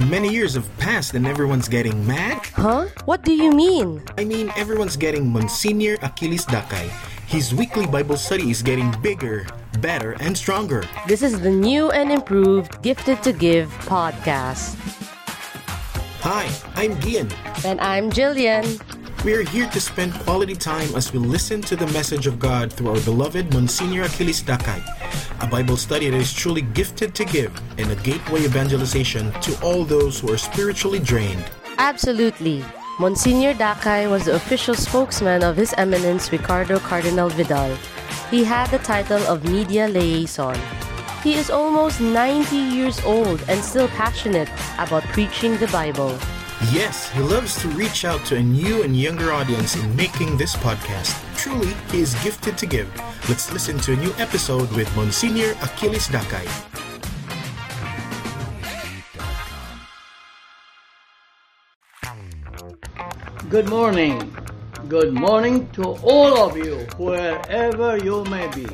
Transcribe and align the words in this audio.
Many 0.00 0.32
years 0.32 0.54
have 0.54 0.66
passed 0.78 1.14
and 1.14 1.26
everyone's 1.26 1.68
getting 1.68 2.04
mad? 2.06 2.44
Huh? 2.54 2.86
What 3.04 3.22
do 3.22 3.32
you 3.32 3.52
mean? 3.52 4.02
I 4.18 4.24
mean, 4.24 4.50
everyone's 4.56 4.96
getting 4.96 5.28
Monsignor 5.30 5.96
Achilles 6.02 6.44
Dakay. 6.46 6.88
His 7.26 7.54
weekly 7.54 7.86
Bible 7.86 8.16
study 8.16 8.50
is 8.50 8.62
getting 8.62 8.90
bigger, 9.00 9.46
better, 9.80 10.12
and 10.20 10.36
stronger. 10.36 10.84
This 11.06 11.22
is 11.22 11.40
the 11.40 11.50
new 11.50 11.90
and 11.90 12.10
improved 12.10 12.82
Gifted 12.82 13.22
to 13.22 13.32
Give 13.32 13.68
podcast. 13.86 14.76
Hi, 16.20 16.48
I'm 16.76 16.98
Gian. 17.00 17.30
And 17.64 17.80
I'm 17.80 18.10
Jillian. 18.10 18.80
We 19.24 19.34
are 19.34 19.42
here 19.42 19.70
to 19.70 19.80
spend 19.80 20.14
quality 20.26 20.56
time 20.56 20.96
as 20.96 21.12
we 21.12 21.20
listen 21.20 21.60
to 21.70 21.76
the 21.76 21.86
message 21.94 22.26
of 22.26 22.40
God 22.40 22.72
through 22.72 22.90
our 22.90 23.00
beloved 23.02 23.54
Monsignor 23.54 24.02
Achilles 24.02 24.42
Dakay, 24.42 24.82
a 25.40 25.46
Bible 25.46 25.76
study 25.76 26.10
that 26.10 26.16
is 26.16 26.32
truly 26.32 26.62
gifted 26.62 27.14
to 27.14 27.24
give 27.24 27.54
and 27.78 27.88
a 27.92 27.94
gateway 28.02 28.42
evangelization 28.42 29.30
to 29.42 29.54
all 29.62 29.84
those 29.84 30.18
who 30.18 30.32
are 30.32 30.36
spiritually 30.36 30.98
drained. 30.98 31.44
Absolutely. 31.78 32.64
Monsignor 32.98 33.54
Dakay 33.54 34.10
was 34.10 34.24
the 34.24 34.34
official 34.34 34.74
spokesman 34.74 35.44
of 35.44 35.54
His 35.54 35.72
Eminence 35.78 36.32
Ricardo 36.32 36.80
Cardinal 36.80 37.28
Vidal. 37.28 37.76
He 38.28 38.42
had 38.42 38.70
the 38.70 38.78
title 38.78 39.22
of 39.30 39.44
Media 39.44 39.86
Liaison. 39.86 40.58
He 41.22 41.34
is 41.34 41.48
almost 41.48 42.00
90 42.00 42.56
years 42.56 42.98
old 43.04 43.40
and 43.48 43.62
still 43.62 43.86
passionate 43.94 44.50
about 44.80 45.04
preaching 45.14 45.56
the 45.58 45.68
Bible. 45.68 46.18
Yes, 46.70 47.10
he 47.10 47.20
loves 47.20 47.60
to 47.60 47.68
reach 47.74 48.04
out 48.04 48.24
to 48.26 48.36
a 48.36 48.42
new 48.42 48.84
and 48.84 48.94
younger 48.96 49.32
audience 49.32 49.74
in 49.74 49.96
making 49.96 50.36
this 50.36 50.54
podcast. 50.54 51.10
Truly, 51.36 51.74
he 51.90 52.00
is 52.00 52.14
gifted 52.22 52.56
to 52.58 52.66
give. 52.66 52.86
Let's 53.28 53.52
listen 53.52 53.78
to 53.80 53.94
a 53.94 53.96
new 53.96 54.14
episode 54.18 54.70
with 54.70 54.86
Monsignor 54.94 55.58
Achilles 55.58 56.06
Dakay. 56.06 56.46
Good 63.50 63.68
morning. 63.68 64.22
Good 64.88 65.12
morning 65.12 65.66
to 65.72 65.98
all 66.06 66.46
of 66.46 66.56
you, 66.56 66.86
wherever 66.96 67.98
you 67.98 68.22
may 68.30 68.46
be. 68.54 68.68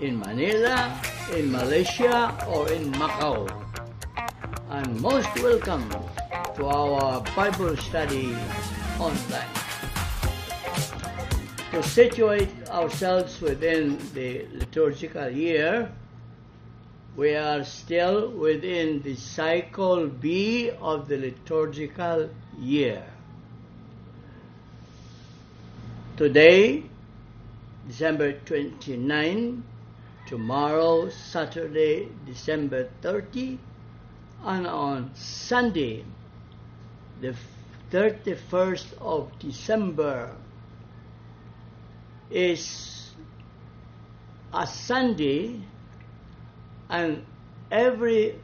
In 0.00 0.18
Manila, 0.18 1.00
in 1.32 1.52
Malaysia, 1.52 2.34
or 2.50 2.66
in 2.72 2.90
Macau. 2.98 3.46
And 4.68 5.00
most 5.00 5.30
welcome 5.40 5.88
to 6.58 6.66
our 6.66 7.20
Bible 7.36 7.76
study 7.76 8.34
online. 8.98 9.46
To 11.70 11.80
situate 11.84 12.50
ourselves 12.68 13.40
within 13.40 13.96
the 14.12 14.44
liturgical 14.52 15.30
year, 15.30 15.92
we 17.16 17.36
are 17.36 17.62
still 17.62 18.30
within 18.30 19.02
the 19.02 19.14
cycle 19.14 20.08
B 20.08 20.72
of 20.80 21.06
the 21.06 21.18
liturgical 21.18 22.28
year. 22.58 23.04
Today, 26.16 26.82
December 27.86 28.32
29, 28.32 29.62
tomorrow, 30.26 31.08
Saturday, 31.08 32.08
December 32.26 32.88
30, 33.02 33.60
and 34.44 34.66
on 34.66 35.12
Sunday, 35.14 36.04
the 37.20 37.34
31st 37.90 38.86
of 39.00 39.30
December 39.38 40.34
is 42.30 43.10
a 44.52 44.66
Sunday 44.66 45.60
and 46.88 47.24
every 47.70 48.34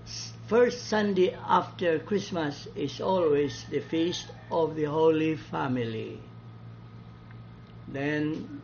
first 0.49 0.87
Sunday 0.89 1.35
after 1.47 1.99
Christmas 1.99 2.67
is 2.75 3.01
always 3.01 3.65
the 3.71 3.81
feast 3.81 4.27
of 4.51 4.77
the 4.77 4.85
Holy 4.85 5.37
Family. 5.37 6.21
Then 7.89 8.63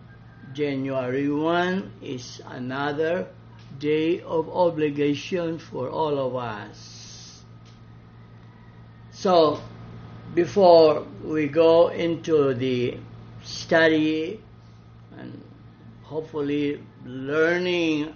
January 0.52 1.30
1 1.30 1.92
is 2.02 2.42
another 2.46 3.28
day 3.78 4.20
of 4.22 4.48
obligation 4.48 5.58
for 5.58 5.88
all 5.88 6.18
of 6.18 6.34
us. 6.36 7.42
So 9.12 9.60
before 10.34 11.06
we 11.24 11.48
go 11.48 11.88
into 11.88 12.54
the 12.54 12.96
study 13.42 14.40
and 15.18 15.42
hopefully 16.02 16.80
learning 17.04 18.14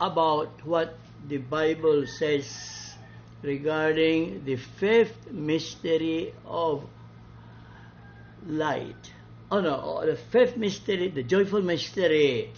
about 0.00 0.48
what 0.64 0.96
the 1.28 1.36
Bible 1.38 2.04
says 2.06 2.96
regarding 3.42 4.44
the 4.44 4.56
fifth 4.56 5.30
mystery 5.30 6.34
of 6.44 6.84
light. 8.46 9.12
Oh 9.50 9.60
no, 9.60 9.80
oh, 9.82 10.06
the 10.06 10.16
fifth 10.16 10.56
mystery, 10.56 11.08
the 11.08 11.22
joyful 11.22 11.62
mystery, 11.62 12.50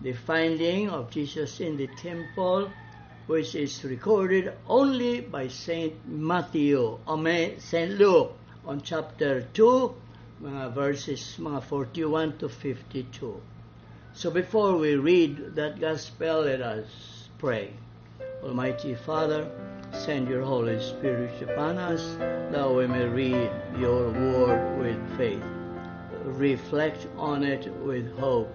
the 0.00 0.12
finding 0.12 0.88
of 0.88 1.10
Jesus 1.10 1.60
in 1.60 1.76
the 1.76 1.88
temple 1.88 2.72
which 3.28 3.54
is 3.54 3.84
recorded 3.84 4.54
only 4.66 5.20
by 5.20 5.46
Saint 5.46 5.92
Matthew, 6.08 6.98
I 7.06 7.56
Saint 7.58 7.98
Luke, 7.98 8.32
on 8.66 8.80
chapter 8.80 9.42
2, 9.52 9.94
mga 10.42 10.72
verses 10.72 11.36
mga 11.38 11.62
41 11.62 12.38
to 12.38 12.48
52. 12.48 13.38
So 14.14 14.30
before 14.30 14.78
we 14.78 14.96
read 14.96 15.54
that 15.56 15.78
gospel, 15.78 16.40
let 16.48 16.62
us 16.62 17.28
pray. 17.36 17.74
Almighty 18.42 18.94
Father, 18.94 19.44
send 19.92 20.26
your 20.26 20.42
Holy 20.42 20.80
Spirit 20.80 21.42
upon 21.42 21.76
us, 21.76 22.16
that 22.18 22.70
we 22.70 22.86
may 22.86 23.04
read 23.04 23.50
your 23.78 24.08
word 24.08 24.80
with 24.80 25.18
faith, 25.18 25.44
reflect 26.24 27.06
on 27.18 27.44
it 27.44 27.68
with 27.84 28.08
hope, 28.16 28.48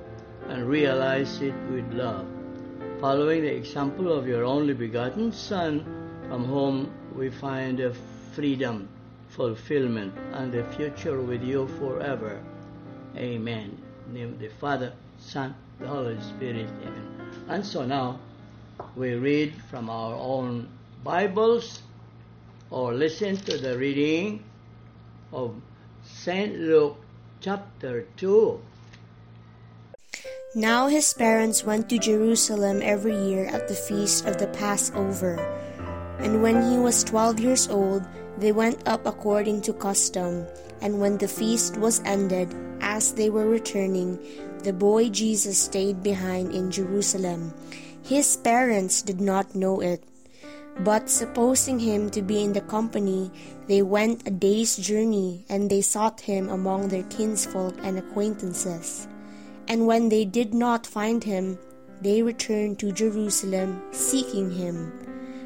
and 0.49 0.67
realize 0.67 1.41
it 1.41 1.53
with 1.69 1.85
love 1.93 2.32
following 3.03 3.41
the 3.41 3.53
example 3.53 4.13
of 4.13 4.25
your 4.25 4.45
only 4.45 4.73
begotten 4.73 5.29
Son, 5.29 5.83
from 6.29 6.45
whom 6.45 6.89
we 7.13 7.29
find 7.29 7.81
freedom, 8.31 8.87
fulfillment, 9.27 10.13
and 10.31 10.55
a 10.55 10.63
future 10.71 11.19
with 11.19 11.43
you 11.43 11.67
forever. 11.79 12.41
Amen. 13.17 13.77
Name 14.07 14.37
the 14.39 14.47
Father, 14.47 14.93
Son, 15.19 15.53
the 15.81 15.87
Holy 15.87 16.15
Spirit. 16.21 16.69
Amen. 16.81 17.05
And 17.49 17.65
so 17.65 17.85
now 17.85 18.21
we 18.95 19.15
read 19.15 19.53
from 19.69 19.89
our 19.89 20.15
own 20.15 20.69
Bibles 21.03 21.81
or 22.69 22.93
listen 22.93 23.35
to 23.35 23.57
the 23.57 23.77
reading 23.77 24.45
of 25.33 25.53
St. 26.05 26.57
Luke 26.57 26.95
chapter 27.41 28.07
2 28.15 28.61
now 30.55 30.87
his 30.87 31.13
parents 31.13 31.63
went 31.63 31.89
to 31.89 31.97
Jerusalem 31.97 32.81
every 32.83 33.17
year 33.17 33.45
at 33.45 33.67
the 33.67 33.75
feast 33.75 34.25
of 34.25 34.37
the 34.37 34.47
Passover. 34.47 35.41
And 36.19 36.41
when 36.41 36.61
he 36.71 36.77
was 36.77 37.03
twelve 37.03 37.39
years 37.39 37.67
old, 37.67 38.05
they 38.37 38.51
went 38.51 38.87
up 38.87 39.05
according 39.05 39.61
to 39.63 39.73
custom. 39.73 40.45
And 40.81 40.99
when 40.99 41.17
the 41.17 41.27
feast 41.27 41.77
was 41.77 42.01
ended, 42.05 42.53
as 42.81 43.13
they 43.13 43.29
were 43.29 43.47
returning, 43.47 44.19
the 44.63 44.73
boy 44.73 45.09
Jesus 45.09 45.57
stayed 45.57 46.03
behind 46.03 46.53
in 46.53 46.71
Jerusalem. 46.71 47.53
His 48.03 48.35
parents 48.37 49.01
did 49.01 49.21
not 49.21 49.55
know 49.55 49.81
it. 49.81 50.03
But 50.79 51.09
supposing 51.09 51.79
him 51.79 52.09
to 52.11 52.21
be 52.21 52.43
in 52.43 52.53
the 52.53 52.65
company, 52.65 53.31
they 53.67 53.81
went 53.81 54.27
a 54.27 54.31
day's 54.31 54.75
journey, 54.75 55.45
and 55.47 55.69
they 55.69 55.81
sought 55.81 56.21
him 56.21 56.49
among 56.49 56.89
their 56.89 57.03
kinsfolk 57.03 57.75
and 57.83 57.97
acquaintances. 57.97 59.07
And 59.67 59.87
when 59.87 60.09
they 60.09 60.25
did 60.25 60.53
not 60.53 60.85
find 60.85 61.23
him, 61.23 61.57
they 62.01 62.21
returned 62.21 62.79
to 62.79 62.91
Jerusalem 62.91 63.81
seeking 63.91 64.51
him. 64.51 64.91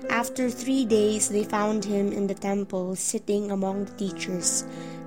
After 0.09 0.49
three 0.49 0.85
days, 0.85 1.29
they 1.29 1.43
found 1.43 1.85
him 1.85 2.11
in 2.11 2.27
the 2.27 2.33
temple, 2.33 2.95
sitting 2.95 3.51
among 3.51 3.85
the 3.85 3.91
teachers, 3.91 4.63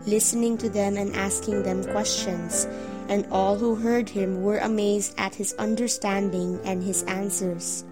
listening 0.06 0.58
to 0.58 0.68
them 0.68 0.96
and 0.96 1.16
asking 1.16 1.62
them 1.62 1.84
questions. 1.84 2.66
And 3.08 3.26
all 3.32 3.56
who 3.56 3.74
heard 3.74 4.08
him 4.08 4.42
were 4.42 4.58
amazed 4.58 5.14
at 5.18 5.34
his 5.34 5.54
understanding 5.54 6.60
and 6.64 6.82
his 6.82 7.02
answers. 7.04 7.84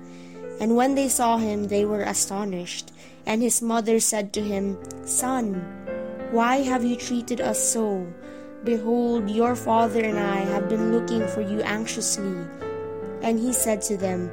And 0.61 0.77
when 0.77 0.95
they 0.95 1.09
saw 1.09 1.39
him, 1.39 1.69
they 1.69 1.85
were 1.85 2.03
astonished. 2.03 2.93
And 3.27 3.43
his 3.43 3.61
mother 3.61 4.01
said 4.01 4.33
to 4.35 4.43
him, 4.43 4.79
Son, 5.05 5.65
why 6.31 6.59
have 6.59 6.85
you 6.85 6.95
treated 6.95 7.41
us 7.41 7.59
so? 7.59 8.07
Behold, 8.65 9.31
your 9.31 9.55
father 9.55 10.03
and 10.03 10.19
I 10.19 10.39
have 10.39 10.69
been 10.69 10.91
looking 10.91 11.27
for 11.29 11.41
you 11.41 11.63
anxiously. 11.63 12.43
And 13.23 13.39
he 13.39 13.53
said 13.53 13.83
to 13.83 13.97
them, 13.97 14.31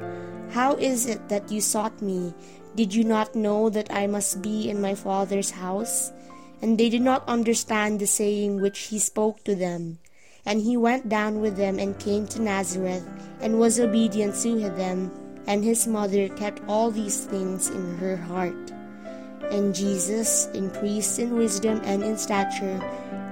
How 0.50 0.74
is 0.74 1.06
it 1.06 1.28
that 1.28 1.50
you 1.50 1.60
sought 1.60 2.02
me? 2.02 2.34
Did 2.74 2.92
you 2.92 3.04
not 3.04 3.34
know 3.34 3.70
that 3.70 3.92
I 3.92 4.06
must 4.06 4.42
be 4.42 4.68
in 4.68 4.80
my 4.80 4.94
father's 4.94 5.50
house? 5.52 6.12
And 6.60 6.76
they 6.76 6.88
did 6.88 7.02
not 7.02 7.28
understand 7.28 8.00
the 8.00 8.06
saying 8.06 8.60
which 8.60 8.90
he 8.90 8.98
spoke 8.98 9.44
to 9.44 9.54
them. 9.54 9.98
And 10.44 10.60
he 10.60 10.76
went 10.76 11.08
down 11.08 11.40
with 11.40 11.56
them 11.56 11.78
and 11.78 11.98
came 11.98 12.26
to 12.28 12.42
Nazareth, 12.42 13.06
and 13.40 13.58
was 13.58 13.78
obedient 13.78 14.34
to 14.42 14.70
them. 14.70 15.10
And 15.46 15.62
his 15.62 15.86
mother 15.86 16.28
kept 16.30 16.62
all 16.66 16.90
these 16.90 17.24
things 17.24 17.70
in 17.70 17.96
her 17.98 18.16
heart. 18.16 18.72
And 19.50 19.74
Jesus 19.74 20.48
increased 20.52 21.18
in 21.20 21.36
wisdom 21.36 21.80
and 21.84 22.02
in 22.02 22.18
stature 22.18 22.82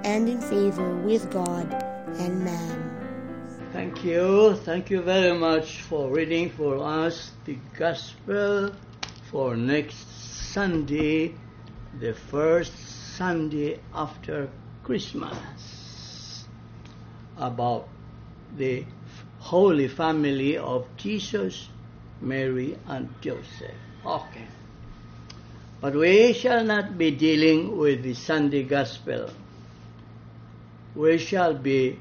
and 0.05 0.29
in 0.29 0.41
favor 0.41 0.95
with 0.97 1.31
God 1.33 1.73
and 2.19 2.45
man. 2.45 2.91
Thank 3.73 4.05
you. 4.05 4.55
Thank 4.55 4.91
you 4.91 5.01
very 5.01 5.37
much 5.37 5.81
for 5.83 6.11
reading 6.11 6.51
for 6.51 6.79
us 6.79 7.33
the 7.45 7.59
Gospel 7.77 8.71
for 9.31 9.57
next 9.57 10.53
Sunday, 10.53 11.35
the 11.99 12.13
first 12.13 12.73
Sunday 13.17 13.81
after 13.95 14.49
Christmas, 14.85 16.45
about 17.37 17.89
the 18.57 18.85
Holy 19.41 19.89
Family 19.89 20.57
of 20.59 20.87
Jesus, 20.97 21.69
Mary, 22.21 22.79
and 22.87 23.09
Joseph. 23.21 23.75
Okay. 24.05 24.47
But 25.81 25.95
we 25.95 26.33
shall 26.33 26.63
not 26.63 26.97
be 26.97 27.11
dealing 27.11 27.77
with 27.77 28.03
the 28.03 28.15
Sunday 28.15 28.63
Gospel. 28.63 29.31
We 30.95 31.19
shall 31.19 31.55
be 31.55 31.99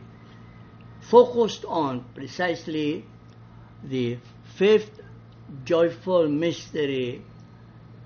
focused 1.02 1.66
on 1.66 2.06
precisely 2.14 3.06
the 3.84 4.18
fifth 4.56 5.02
joyful 5.66 6.28
mystery, 6.28 7.22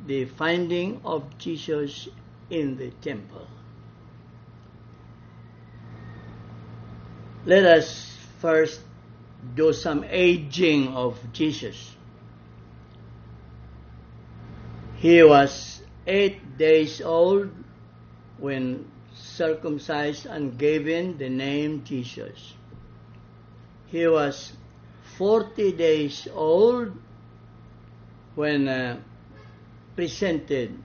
the 0.05 0.25
finding 0.25 1.01
of 1.03 1.37
Jesus 1.37 2.07
in 2.49 2.77
the 2.77 2.91
temple. 3.01 3.47
Let 7.45 7.65
us 7.65 8.17
first 8.39 8.81
do 9.55 9.71
some 9.73 10.03
aging 10.09 10.89
of 10.89 11.17
Jesus. 11.31 11.95
He 14.95 15.21
was 15.23 15.81
eight 16.05 16.57
days 16.57 17.01
old 17.01 17.51
when 18.37 18.85
circumcised 19.37 20.25
and 20.25 20.57
given 20.57 21.17
the 21.17 21.29
name 21.29 21.83
Jesus. 21.85 22.53
He 23.87 24.07
was 24.07 24.53
40 25.17 25.71
days 25.73 26.27
old 26.33 26.91
when 28.35 28.67
uh, 28.67 28.97
presented 29.95 30.77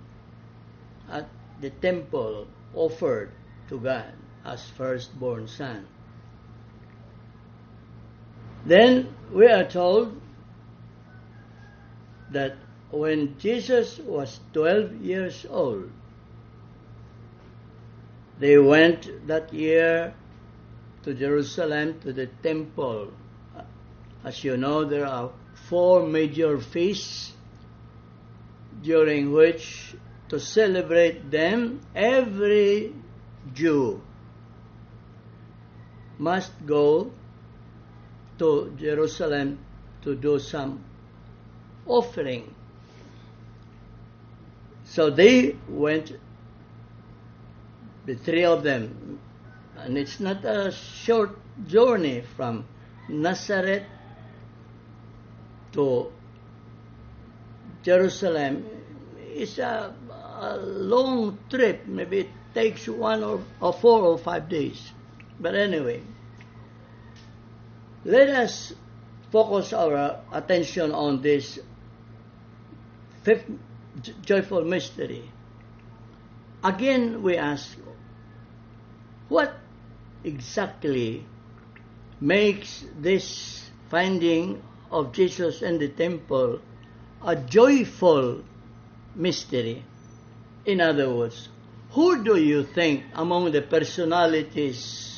at 1.11 1.29
the 1.61 1.71
temple 1.71 2.47
offered 2.75 3.33
to 3.69 3.79
God 3.79 4.13
as 4.45 4.69
firstborn 4.71 5.49
son. 5.49 5.87
Then 8.65 9.15
we 9.33 9.47
are 9.47 9.65
told 9.65 10.21
that 12.31 12.57
when 12.91 13.39
Jesus 13.39 13.99
was 13.99 14.41
12 14.53 15.01
years 15.03 15.47
old, 15.49 15.91
they 18.43 18.59
went 18.59 19.29
that 19.29 19.55
year 19.55 20.13
to 21.05 21.15
Jerusalem 21.15 22.01
to 22.01 22.13
the 22.13 22.27
temple. 22.43 23.13
As 24.25 24.43
you 24.43 24.57
know, 24.57 24.85
there 24.85 25.07
are 25.07 25.31
four 25.69 26.05
major 26.05 26.59
feasts 26.59 27.35
during 28.83 29.31
which 29.31 29.95
to 30.29 30.41
celebrate 30.41 31.31
them 31.31 31.83
every 31.95 32.93
Jew 33.55 34.03
must 36.19 36.51
go 36.67 37.13
to 38.41 38.77
Jerusalem 38.77 39.61
to 40.03 40.17
do 40.17 40.41
some 40.41 40.83
offering. 41.87 42.53
So 44.85 45.11
they 45.11 45.55
went, 45.69 46.13
the 48.07 48.15
three 48.15 48.45
of 48.45 48.63
them, 48.63 49.21
and 49.77 49.97
it's 49.97 50.21
not 50.21 50.45
a 50.45 50.73
short 50.73 51.39
journey 51.67 52.23
from 52.37 52.65
Nazareth 53.09 53.85
to 55.73 56.13
Jerusalem. 57.83 58.67
It's 59.19 59.59
a, 59.59 59.95
a 60.11 60.57
long 60.59 61.39
trip. 61.49 61.87
Maybe 61.87 62.21
it 62.21 62.29
takes 62.55 62.89
one 62.89 63.25
or, 63.25 63.43
or 63.61 63.73
four 63.73 64.03
or 64.03 64.19
five 64.19 64.49
days. 64.49 64.93
But 65.41 65.55
anyway, 65.55 66.03
let 68.05 68.29
us 68.29 68.73
focus 69.31 69.73
our 69.73 70.21
attention 70.33 70.93
on 70.93 71.23
this 71.23 71.59
fifth 73.23 73.47
joyful 74.23 74.65
mystery. 74.65 75.31
Again, 76.63 77.23
we 77.23 77.37
ask, 77.37 77.77
what 79.33 79.55
exactly 80.25 81.25
makes 82.21 82.85
this 83.01 83.71
finding 83.91 84.63
of 84.91 85.13
Jesus 85.13 85.63
in 85.63 85.79
the 85.79 85.89
temple 85.89 86.61
a 87.25 87.37
joyful 87.37 88.45
mystery? 89.15 89.85
In 90.67 90.81
other 90.81 91.13
words, 91.13 91.49
who 91.91 92.23
do 92.23 92.37
you 92.37 92.63
think 92.63 93.05
among 93.15 93.53
the 93.53 93.63
personalities 93.63 95.13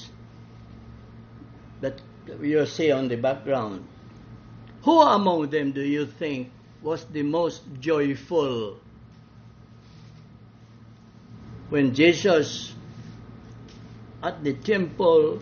that 1.81 2.01
you 2.41 2.65
see 2.67 2.91
on 2.91 3.09
the 3.09 3.17
background. 3.17 3.87
Who 4.83 5.01
among 5.01 5.51
them 5.51 5.73
do 5.73 5.83
you 5.83 6.07
think 6.07 6.51
was 6.83 7.05
the 7.05 7.23
most 7.23 7.63
joyful 7.81 8.79
when 11.71 11.95
Jesus 11.95 12.74
at 14.25 14.43
the 14.43 14.55
temple 14.55 15.39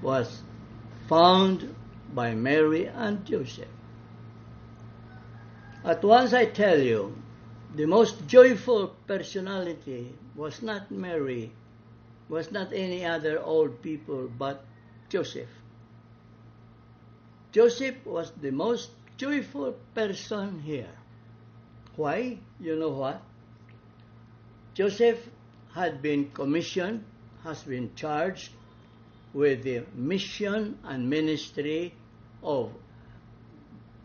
was 0.00 0.42
found 1.08 1.74
by 2.14 2.34
Mary 2.34 2.86
and 2.86 3.24
Joseph? 3.26 3.68
At 5.84 6.02
once 6.02 6.32
I 6.32 6.46
tell 6.46 6.80
you, 6.80 7.14
the 7.74 7.86
most 7.86 8.26
joyful 8.26 8.96
personality 9.06 10.14
was 10.34 10.62
not 10.62 10.90
Mary, 10.90 11.52
was 12.30 12.50
not 12.50 12.72
any 12.72 13.04
other 13.04 13.38
old 13.40 13.82
people, 13.82 14.30
but 14.38 14.64
Joseph. 15.10 15.52
Joseph 17.52 18.04
was 18.06 18.32
the 18.40 18.50
most 18.50 18.90
joyful 19.18 19.76
person 19.94 20.60
here. 20.60 20.96
Why? 21.94 22.38
You 22.58 22.76
know 22.76 22.90
what? 22.90 23.22
Joseph 24.74 25.28
had 25.74 26.00
been 26.02 26.30
commissioned, 26.32 27.04
has 27.46 27.62
been 27.62 27.94
charged 27.94 28.50
with 29.32 29.62
the 29.62 29.84
mission 29.94 30.76
and 30.82 31.08
ministry 31.08 31.94
of 32.42 32.72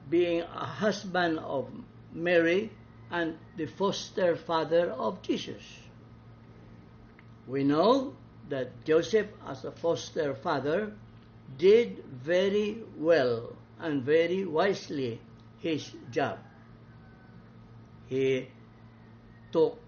being 0.09 0.41
a 0.41 0.65
husband 0.65 1.39
of 1.39 1.67
Mary 2.13 2.69
and 3.09 3.35
the 3.57 3.65
foster 3.65 4.35
father 4.35 4.91
of 4.91 5.21
Jesus. 5.23 5.63
We 7.47 7.63
know 7.63 8.13
that 8.49 8.85
Joseph, 8.85 9.27
as 9.47 9.65
a 9.65 9.71
foster 9.71 10.35
father, 10.35 10.93
did 11.57 12.03
very 12.23 12.83
well 12.97 13.55
and 13.79 14.03
very 14.03 14.45
wisely 14.45 15.19
his 15.59 15.89
job. 16.11 16.37
He 18.07 18.49
took 19.51 19.79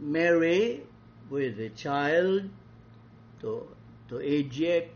Mary 0.00 0.82
with 1.30 1.56
the 1.56 1.70
child 1.70 2.48
to, 3.40 3.66
to 4.08 4.20
Egypt. 4.20 4.94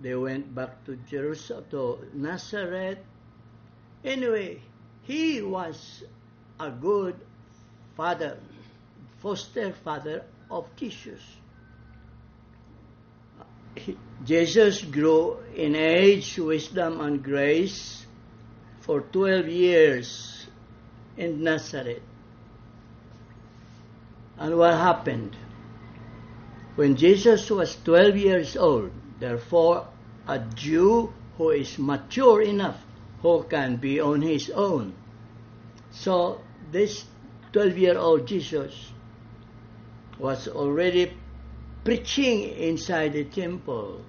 They 0.00 0.14
went 0.14 0.54
back 0.54 0.84
to 0.86 0.96
Jerusalem, 1.08 1.64
to 1.70 1.98
Nazareth. 2.14 2.98
Anyway, 4.04 4.60
he 5.02 5.42
was 5.42 6.04
a 6.58 6.70
good 6.70 7.16
father, 7.96 8.38
foster 9.20 9.72
father 9.72 10.24
of 10.50 10.66
Jesus. 10.76 11.20
Jesus 14.24 14.82
grew 14.82 15.38
in 15.54 15.74
age, 15.74 16.38
wisdom, 16.38 17.00
and 17.00 17.22
grace 17.22 18.06
for 18.80 19.00
12 19.00 19.48
years 19.48 20.46
in 21.16 21.42
Nazareth. 21.42 22.02
And 24.42 24.58
what 24.58 24.74
happened? 24.74 25.36
When 26.74 26.96
Jesus 26.96 27.48
was 27.48 27.78
12 27.84 28.16
years 28.16 28.56
old, 28.56 28.90
therefore, 29.20 29.86
a 30.26 30.40
Jew 30.40 31.12
who 31.38 31.50
is 31.50 31.78
mature 31.78 32.42
enough, 32.42 32.84
who 33.20 33.44
can 33.44 33.76
be 33.76 34.00
on 34.00 34.20
his 34.20 34.50
own. 34.50 34.94
So, 35.92 36.40
this 36.72 37.04
12 37.52 37.78
year 37.78 37.96
old 37.96 38.26
Jesus 38.26 38.90
was 40.18 40.48
already 40.48 41.12
preaching 41.84 42.42
inside 42.42 43.12
the 43.12 43.24
temple 43.24 44.04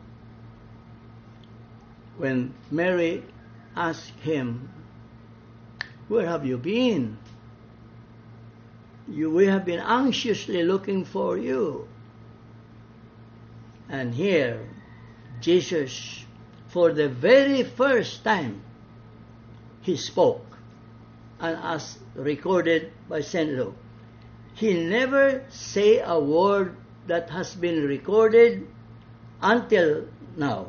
when 2.18 2.56
Mary 2.72 3.22
asked 3.76 4.18
him, 4.22 4.68
Where 6.08 6.26
have 6.26 6.44
you 6.44 6.58
been? 6.58 7.20
You, 9.08 9.30
we 9.30 9.48
have 9.48 9.66
been 9.66 9.80
anxiously 9.80 10.64
looking 10.64 11.04
for 11.06 11.38
you. 11.38 11.88
And 13.90 14.14
here, 14.14 14.68
Jesus, 15.42 16.26
for 16.70 16.94
the 16.94 17.10
very 17.10 17.64
first 17.64 18.24
time, 18.24 18.62
he 19.82 19.98
spoke. 19.98 20.46
And 21.40 21.58
as 21.62 22.00
recorded 22.16 22.92
by 23.10 23.22
St. 23.22 23.52
Luke, 23.52 23.76
he 24.56 24.74
never 24.74 25.44
say 25.50 26.00
a 26.00 26.20
word 26.20 26.78
that 27.08 27.30
has 27.30 27.54
been 27.56 27.84
recorded 27.86 28.68
until 29.42 30.08
now. 30.38 30.68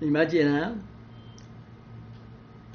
Imagine, 0.00 0.54
huh? 0.54 0.72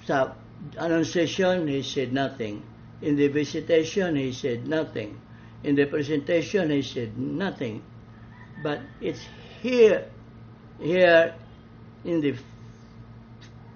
Sa 0.06 0.32
annunciation, 0.78 1.68
he 1.68 1.82
said 1.82 2.14
nothing. 2.14 2.64
In 3.02 3.16
the 3.16 3.28
visitation, 3.28 4.16
he 4.16 4.32
said 4.34 4.68
nothing. 4.68 5.20
In 5.64 5.76
the 5.76 5.86
presentation, 5.86 6.70
he 6.70 6.82
said 6.82 7.18
nothing. 7.18 7.84
But 8.64 8.82
it's 9.02 9.22
here, 9.62 10.10
here 10.80 11.36
in 12.04 12.22
the 12.22 12.36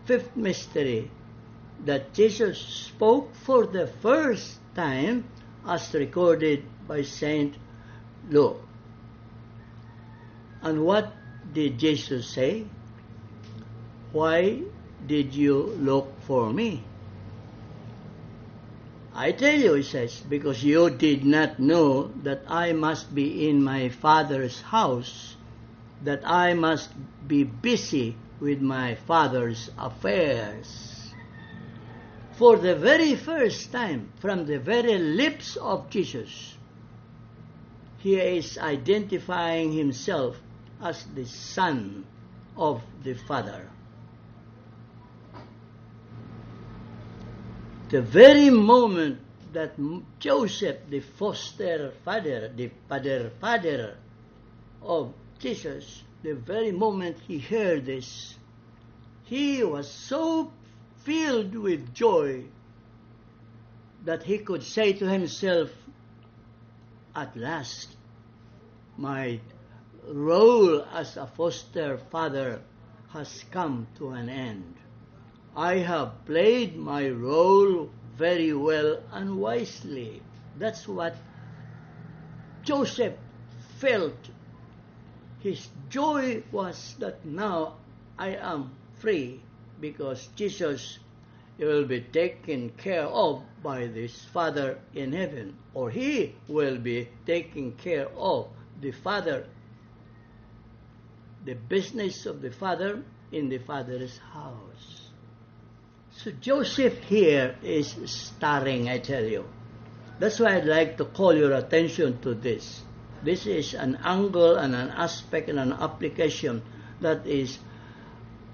fifth 0.05 0.35
mystery 0.35 1.09
that 1.85 2.13
Jesus 2.13 2.59
spoke 2.59 3.33
for 3.35 3.65
the 3.65 3.87
first 3.87 4.59
time 4.75 5.25
as 5.67 5.93
recorded 5.93 6.63
by 6.87 7.01
Saint 7.01 7.55
Luke. 8.29 8.61
And 10.61 10.85
what 10.85 11.13
did 11.53 11.79
Jesus 11.79 12.29
say? 12.29 12.65
Why 14.11 14.61
did 15.07 15.33
you 15.33 15.73
look 15.79 16.21
for 16.21 16.51
me? 16.53 16.83
I 19.13 19.33
tell 19.33 19.55
you, 19.55 19.73
he 19.73 19.83
says, 19.83 20.21
because 20.21 20.63
you 20.63 20.89
did 20.89 21.25
not 21.25 21.59
know 21.59 22.11
that 22.23 22.43
I 22.47 22.71
must 22.71 23.13
be 23.13 23.49
in 23.49 23.63
my 23.63 23.89
Father's 23.89 24.61
house, 24.61 25.35
that 26.03 26.21
I 26.25 26.53
must 26.53 26.89
be 27.27 27.43
busy 27.43 28.15
with 28.39 28.61
my 28.61 28.95
Father's 28.95 29.69
affairs. 29.77 31.13
For 32.31 32.57
the 32.57 32.75
very 32.75 33.15
first 33.15 33.71
time, 33.71 34.09
from 34.19 34.45
the 34.45 34.59
very 34.59 34.97
lips 34.97 35.57
of 35.57 35.89
Jesus, 35.89 36.55
he 37.99 38.15
is 38.15 38.57
identifying 38.57 39.73
himself 39.73 40.39
as 40.81 41.03
the 41.13 41.25
Son 41.25 42.05
of 42.57 42.81
the 43.03 43.13
Father. 43.13 43.69
The 47.91 48.01
very 48.01 48.49
moment 48.49 49.19
that 49.51 49.73
Joseph, 50.17 50.77
the 50.89 51.01
foster 51.01 51.91
father, 52.05 52.49
the 52.55 52.71
father 52.87 53.29
father 53.41 53.97
of 54.81 55.13
Jesus, 55.39 56.01
the 56.23 56.33
very 56.33 56.71
moment 56.71 57.17
he 57.27 57.37
heard 57.37 57.85
this, 57.85 58.35
he 59.25 59.61
was 59.63 59.91
so 59.91 60.53
filled 61.03 61.53
with 61.53 61.93
joy 61.93 62.45
that 64.05 64.23
he 64.23 64.37
could 64.37 64.63
say 64.63 64.93
to 64.93 65.05
himself, 65.05 65.69
At 67.13 67.35
last, 67.35 67.89
my 68.95 69.41
role 70.07 70.81
as 70.93 71.17
a 71.17 71.27
foster 71.27 71.97
father 72.09 72.61
has 73.09 73.43
come 73.51 73.87
to 73.97 74.11
an 74.11 74.29
end. 74.29 74.75
I 75.55 75.79
have 75.79 76.25
played 76.25 76.77
my 76.77 77.09
role 77.09 77.89
very 78.17 78.53
well 78.53 79.03
and 79.11 79.37
wisely. 79.37 80.21
That's 80.57 80.87
what 80.87 81.15
Joseph 82.63 83.15
felt. 83.77 84.29
His 85.39 85.67
joy 85.89 86.43
was 86.51 86.95
that 86.99 87.25
now 87.25 87.75
I 88.17 88.35
am 88.35 88.71
free 88.99 89.41
because 89.81 90.27
Jesus 90.35 90.99
will 91.57 91.85
be 91.85 91.99
taken 91.99 92.69
care 92.77 93.07
of 93.07 93.43
by 93.61 93.87
this 93.87 94.23
Father 94.25 94.79
in 94.93 95.11
heaven, 95.11 95.57
or 95.73 95.89
he 95.89 96.35
will 96.47 96.77
be 96.77 97.09
taking 97.25 97.73
care 97.73 98.07
of 98.15 98.47
the 98.79 98.91
Father, 98.91 99.45
the 101.43 101.55
business 101.55 102.25
of 102.25 102.41
the 102.41 102.51
Father 102.51 103.03
in 103.31 103.49
the 103.49 103.57
Father's 103.57 104.17
house. 104.17 105.00
So 106.23 106.29
Joseph 106.29 107.01
here 107.05 107.55
is 107.63 107.95
starring, 108.05 108.87
I 108.87 108.99
tell 108.99 109.23
you. 109.23 109.43
That's 110.19 110.39
why 110.39 110.55
I'd 110.55 110.65
like 110.65 110.97
to 110.97 111.05
call 111.05 111.33
your 111.33 111.53
attention 111.53 112.21
to 112.21 112.35
this. 112.35 112.83
This 113.23 113.47
is 113.47 113.73
an 113.73 113.97
angle 114.03 114.55
and 114.57 114.75
an 114.75 114.89
aspect 114.89 115.49
and 115.49 115.57
an 115.57 115.73
application 115.73 116.61
that 116.99 117.25
is 117.25 117.57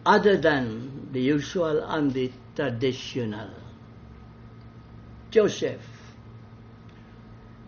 other 0.05 0.37
than 0.37 1.09
the 1.11 1.19
usual 1.19 1.83
and 1.83 2.13
the 2.13 2.31
traditional. 2.55 3.49
Joseph, 5.29 5.83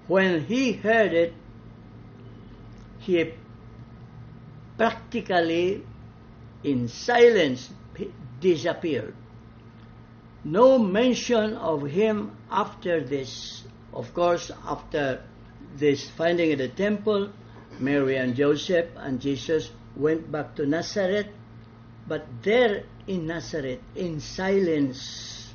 when 0.07 0.45
he 0.45 0.71
heard 0.71 1.11
it, 1.11 1.33
he 2.99 3.33
practically 4.77 5.83
in 6.63 6.87
silence 6.87 7.69
disappeared 8.39 9.13
no 10.43 10.79
mention 10.79 11.55
of 11.55 11.83
him 11.83 12.35
after 12.49 13.01
this. 13.01 13.63
Of 13.93 14.13
course, 14.13 14.51
after 14.65 15.23
this 15.75 16.09
finding 16.09 16.51
in 16.51 16.57
the 16.57 16.67
temple, 16.69 17.29
Mary 17.79 18.17
and 18.17 18.35
Joseph 18.35 18.87
and 18.97 19.19
Jesus 19.19 19.71
went 19.95 20.31
back 20.31 20.55
to 20.55 20.65
Nazareth, 20.65 21.27
but 22.07 22.25
there 22.43 22.83
in 23.07 23.27
Nazareth, 23.27 23.79
in 23.95 24.19
silence, 24.19 25.53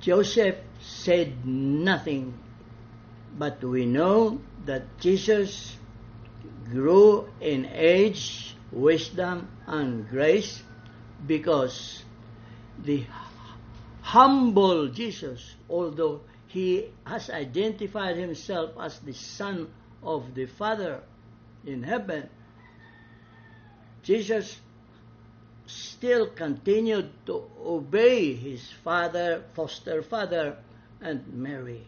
Joseph 0.00 0.56
said 0.80 1.44
nothing, 1.44 2.34
but 3.38 3.62
we 3.62 3.84
know 3.84 4.40
that 4.64 4.82
Jesus 4.98 5.76
grew 6.70 7.28
in 7.40 7.66
age, 7.66 8.54
wisdom, 8.72 9.48
and 9.66 10.08
grace 10.08 10.62
because 11.26 12.02
the 12.84 13.04
humble 14.02 14.88
Jesus, 14.88 15.54
although 15.68 16.20
he 16.48 16.90
has 17.04 17.30
identified 17.30 18.16
himself 18.16 18.72
as 18.80 18.98
the 19.00 19.12
Son 19.12 19.68
of 20.02 20.34
the 20.34 20.46
Father 20.46 21.00
in 21.64 21.82
heaven, 21.82 22.28
Jesus 24.02 24.58
still 25.66 26.26
continued 26.26 27.10
to 27.26 27.44
obey 27.64 28.34
his 28.34 28.68
father, 28.82 29.44
foster 29.54 30.02
father, 30.02 30.56
and 31.00 31.32
Mary. 31.32 31.86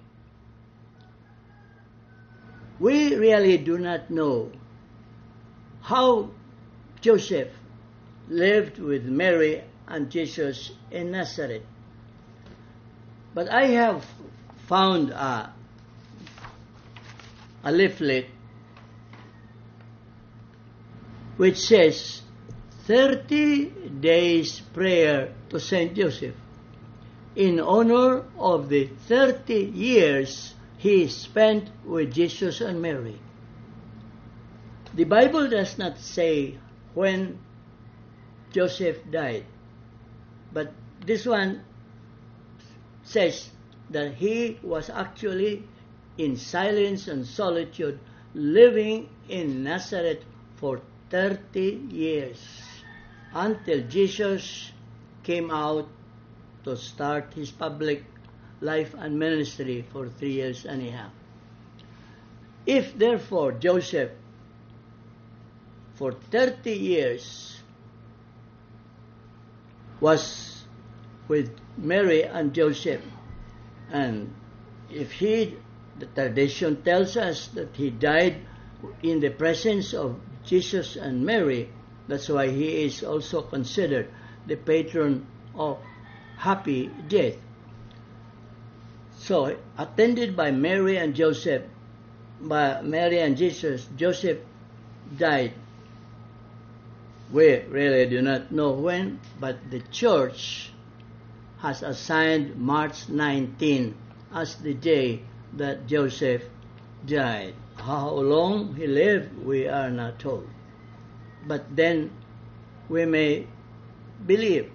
We 2.79 3.17
really 3.17 3.59
do 3.59 3.79
not 3.79 4.11
know 4.11 4.53
how 5.81 6.31
Joseph 7.01 7.49
lived 8.29 8.79
with 8.79 9.05
Mary 9.05 9.65
and 9.89 10.11
Jesus 10.11 10.73
in 10.91 11.11
Nazareth. 11.11 11.63
But 13.35 13.51
I 13.51 13.67
have 13.67 14.05
found 14.69 15.11
a, 15.11 15.53
a 17.65 17.73
leaflet 17.73 18.27
which 21.37 21.59
says 21.59 22.23
30 22.87 23.91
days 24.01 24.61
prayer 24.61 25.33
to 25.51 25.59
Saint 25.61 25.95
Joseph 25.95 26.35
in 27.35 27.61
honor 27.61 28.25
of 28.39 28.69
the 28.69 28.87
30 29.09 29.55
years 29.55 30.55
he 30.77 31.09
spent 31.09 31.71
with 31.85 32.13
Jesus 32.13 32.61
and 32.61 32.83
Mary. 32.83 33.19
The 34.95 35.05
Bible 35.05 35.49
does 35.49 35.79
not 35.79 35.99
say 35.99 36.59
when 36.93 37.39
Joseph 38.53 38.99
died. 39.11 39.47
But 40.53 40.73
this 41.05 41.27
one 41.27 41.63
says 43.03 43.51
that 43.91 44.15
he 44.15 44.59
was 44.63 44.91
actually 44.91 45.65
in 46.19 46.37
silence 46.37 47.09
and 47.09 47.27
solitude 47.27 47.99
living 48.35 49.09
in 49.29 49.65
Nazareth 49.65 50.25
for 50.57 50.81
30 51.11 51.89
years 51.91 52.39
until 53.33 53.83
Jesus 53.83 54.73
came 55.23 55.51
out 55.51 55.89
to 56.65 56.77
start 56.77 57.33
his 57.35 57.51
public 57.51 58.05
life 58.61 58.95
and 58.97 59.19
ministry 59.19 59.85
for 59.93 60.09
three 60.09 60.33
years 60.33 60.65
and 60.65 60.83
a 60.83 60.91
half. 60.91 61.11
If 62.67 62.97
therefore 62.97 63.53
Joseph 63.53 64.11
for 65.95 66.13
30 66.13 66.73
years 66.73 67.62
was 70.03 70.65
with 71.29 71.55
Mary 71.79 72.25
and 72.25 72.53
Joseph. 72.53 73.01
And 73.91 74.35
if 74.91 75.13
he, 75.13 75.57
the 75.99 76.07
tradition 76.07 76.83
tells 76.83 77.17
us 77.17 77.47
that 77.55 77.77
he 77.77 77.91
died 77.91 78.43
in 79.03 79.21
the 79.21 79.31
presence 79.31 79.95
of 79.95 80.19
Jesus 80.45 80.97
and 80.97 81.25
Mary, 81.25 81.71
that's 82.09 82.29
why 82.29 82.51
he 82.51 82.83
is 82.83 83.05
also 83.05 83.43
considered 83.43 84.11
the 84.47 84.57
patron 84.57 85.25
of 85.55 85.79
happy 86.37 86.91
death. 87.07 87.37
So, 89.19 89.57
attended 89.79 90.35
by 90.35 90.51
Mary 90.51 90.97
and 90.97 91.15
Joseph, 91.15 91.63
by 92.41 92.83
Mary 92.83 93.21
and 93.21 93.37
Jesus, 93.37 93.87
Joseph 93.97 94.39
died. 95.17 95.55
We 97.33 97.61
really 97.71 98.05
do 98.07 98.21
not 98.21 98.53
know 98.53 98.73
when, 98.73 99.19
but 99.41 99.71
the 99.71 99.81
church 99.91 100.71
has 101.61 101.83
assigned 101.83 102.57
March 102.57 103.09
19 103.09 103.95
as 104.35 104.57
the 104.57 104.75
day 104.75 105.23
that 105.55 105.87
Joseph 105.87 106.43
died. 107.07 107.55
How 107.77 108.11
long 108.11 108.75
he 108.77 108.87
lived, 108.87 109.39
we 109.45 109.67
are 109.67 109.89
not 109.89 110.19
told. 110.19 110.47
But 111.47 111.75
then 111.75 112.11
we 112.91 113.07
may 113.07 113.47
believe 114.27 114.71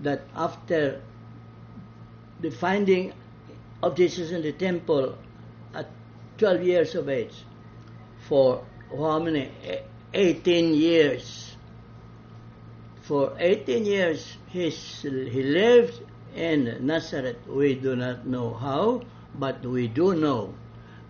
that 0.00 0.22
after 0.34 1.02
the 2.40 2.50
finding 2.50 3.12
of 3.82 3.96
Jesus 3.96 4.30
in 4.30 4.40
the 4.40 4.52
temple 4.52 5.18
at 5.74 5.90
12 6.38 6.62
years 6.62 6.94
of 6.94 7.08
age, 7.08 7.44
for 8.28 8.64
how 8.90 9.18
many? 9.18 9.50
18 10.14 10.74
years. 10.74 11.54
For 13.02 13.32
18 13.38 13.84
years, 13.84 14.36
he's, 14.48 15.02
he 15.02 15.42
lived 15.42 16.00
in 16.34 16.86
Nazareth. 16.86 17.38
We 17.46 17.74
do 17.74 17.96
not 17.96 18.26
know 18.26 18.54
how, 18.54 19.02
but 19.34 19.64
we 19.64 19.88
do 19.88 20.14
know 20.14 20.54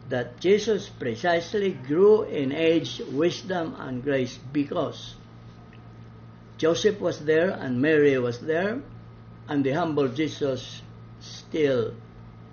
that 0.09 0.40
Jesus 0.40 0.88
precisely 0.88 1.73
grew 1.73 2.23
in 2.23 2.52
age, 2.52 3.00
wisdom, 3.12 3.76
and 3.78 4.02
grace 4.02 4.38
because 4.52 5.14
Joseph 6.59 7.00
was 7.00 7.18
there 7.21 7.50
and 7.50 7.80
Mary 7.80 8.18
was 8.18 8.40
there, 8.40 8.80
and 9.49 9.64
the 9.64 9.73
humble 9.73 10.09
Jesus 10.09 10.82
still 11.21 11.94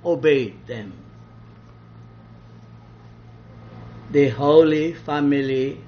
obeyed 0.03 0.65
them. 0.67 0.93
The 4.11 4.29
Holy 4.29 4.93
Family 4.93 5.83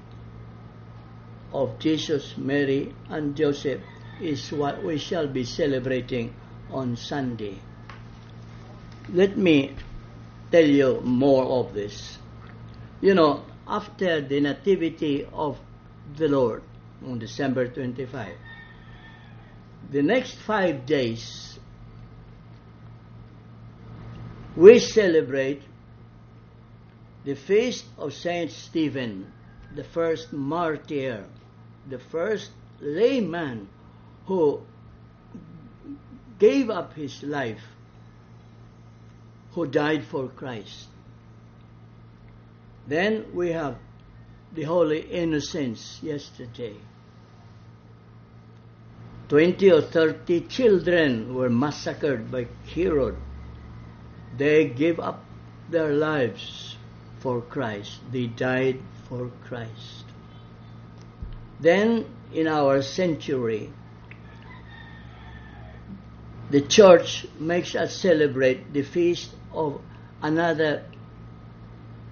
of 1.52 1.78
Jesus, 1.78 2.36
Mary, 2.36 2.94
and 3.08 3.36
Joseph 3.36 3.80
is 4.20 4.50
what 4.52 4.82
we 4.82 4.98
shall 4.98 5.26
be 5.26 5.44
celebrating 5.44 6.34
on 6.70 6.96
Sunday. 6.96 7.58
Let 9.12 9.36
me 9.36 9.74
tell 10.50 10.64
you 10.64 11.00
more 11.02 11.44
of 11.44 11.74
this. 11.74 12.18
You 13.00 13.14
know, 13.14 13.44
after 13.66 14.20
the 14.20 14.40
Nativity 14.40 15.26
of 15.32 15.58
the 16.16 16.28
Lord 16.28 16.62
on 17.04 17.18
December 17.18 17.68
25, 17.68 18.36
the 19.90 20.02
next 20.02 20.34
five 20.34 20.86
days 20.86 21.58
we 24.56 24.78
celebrate 24.78 25.62
the 27.24 27.34
feast 27.34 27.84
of 27.98 28.12
Saint 28.12 28.50
Stephen, 28.50 29.32
the 29.74 29.84
first 29.84 30.32
martyr, 30.32 31.24
the 31.88 31.98
first 31.98 32.50
layman 32.80 33.68
who 34.26 34.60
gave 36.38 36.70
up 36.70 36.94
his 36.94 37.22
life, 37.22 37.62
who 39.52 39.66
died 39.66 40.04
for 40.04 40.28
Christ. 40.28 40.88
Then 42.86 43.26
we 43.34 43.52
have 43.52 43.76
the 44.54 44.62
Holy 44.62 45.00
Innocents 45.00 46.00
yesterday. 46.02 46.76
Twenty 49.28 49.70
or 49.70 49.82
thirty 49.82 50.40
children 50.42 51.34
were 51.34 51.48
massacred 51.48 52.30
by 52.30 52.48
Herod 52.74 53.16
they 54.36 54.64
gave 54.66 54.98
up 54.98 55.24
their 55.68 55.92
lives 55.92 56.76
for 57.20 57.40
Christ. 57.42 58.00
They 58.10 58.26
died 58.26 58.80
for 59.08 59.30
Christ. 59.44 60.01
Then, 61.62 62.06
in 62.34 62.48
our 62.48 62.82
century, 62.82 63.72
the 66.50 66.60
church 66.60 67.24
makes 67.38 67.76
us 67.76 67.96
celebrate 67.96 68.72
the 68.72 68.82
feast 68.82 69.30
of 69.52 69.80
another 70.20 70.84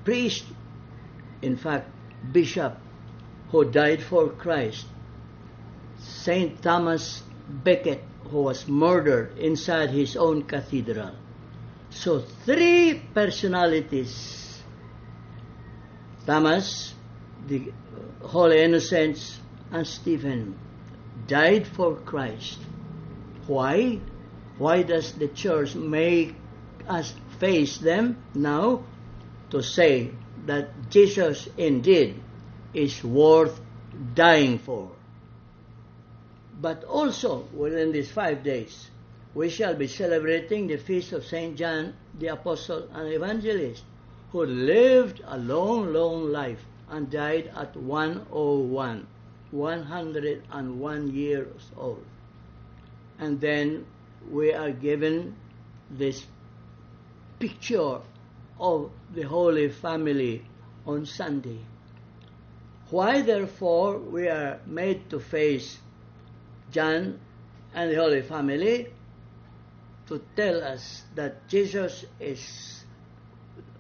priest, 0.05 0.45
in 1.43 1.57
fact, 1.57 1.91
bishop, 2.31 2.79
who 3.51 3.65
died 3.65 4.01
for 4.05 4.29
Christ, 4.29 4.87
Saint 5.99 6.63
Thomas 6.63 7.25
Becket, 7.49 8.05
who 8.31 8.43
was 8.43 8.69
murdered 8.69 9.37
inside 9.37 9.91
his 9.91 10.17
own 10.17 10.45
cathedral. 10.45 11.17
So 11.91 12.21
three 12.21 13.03
personalities, 13.13 14.63
Thomas, 16.25 16.95
the 17.51 17.73
Holy 18.23 18.63
Innocents, 18.63 19.41
and 19.73 19.85
Stephen, 19.85 20.57
died 21.27 21.67
for 21.67 21.97
Christ. 21.97 22.59
Why? 23.49 23.99
Why 24.57 24.83
does 24.83 25.13
the 25.15 25.27
church 25.27 25.75
make 25.75 26.37
us 26.89 27.13
face 27.41 27.79
them 27.79 28.23
now? 28.35 28.85
To 29.51 29.63
say 29.63 30.13
that 30.47 30.91
Jesus 30.91 31.49
indeed 31.59 32.23
is 32.73 33.03
worth 33.03 33.61
dying 34.15 34.61
for. 34.61 34.93
But 36.61 36.85
also, 36.85 37.49
within 37.53 37.91
these 37.91 38.13
five 38.13 38.45
days, 38.45 38.91
we 39.35 39.49
shall 39.49 39.75
be 39.75 39.89
celebrating 39.89 40.69
the 40.69 40.77
feast 40.77 41.13
of 41.13 41.25
St. 41.25 41.57
John 41.57 41.95
the 42.17 42.29
Apostle 42.29 42.89
and 42.95 43.13
Evangelist, 43.13 43.83
who 44.31 44.45
lived 44.45 45.21
a 45.27 45.37
long, 45.37 45.93
long 45.93 46.31
life 46.31 46.61
and 46.91 47.11
died 47.11 47.51
at 47.57 47.77
101, 47.77 49.07
101 49.51 51.15
years 51.15 51.63
old. 51.77 52.05
And 53.19 53.41
then 53.41 53.87
we 54.31 54.53
are 54.53 54.71
given 54.71 55.37
this 55.91 56.27
picture 57.39 58.01
of 58.59 58.91
the 59.15 59.23
Holy 59.23 59.69
Family 59.69 60.45
on 60.87 61.07
Sunday. 61.07 61.61
Why, 62.91 63.23
therefore, 63.23 63.99
we 63.99 64.29
are 64.29 64.61
made 64.67 65.09
to 65.11 65.21
face 65.21 65.79
John 66.73 67.21
and 67.73 67.91
the 67.91 67.97
Holy 67.97 68.23
Family? 68.23 68.89
to 70.11 70.21
tell 70.35 70.63
us 70.65 71.05
that 71.15 71.49
Jesus 71.49 72.05
is 72.19 72.85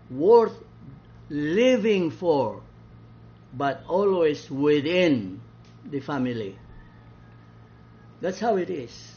worth 0.09 0.55
living 1.29 2.13
for, 2.13 2.63
but 3.53 3.83
always 3.89 4.51
within 4.51 5.41
the 5.85 6.01
family. 6.01 6.57
That's 8.21 8.39
how 8.39 8.57
it 8.57 8.71
is. 8.71 9.15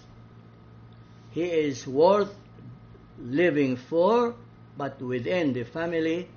He 1.31 1.43
is 1.43 1.85
worth 1.87 2.33
living 3.19 3.75
for, 3.75 4.35
but 4.77 5.01
within 5.01 5.53
the 5.53 5.63
family, 5.63 6.29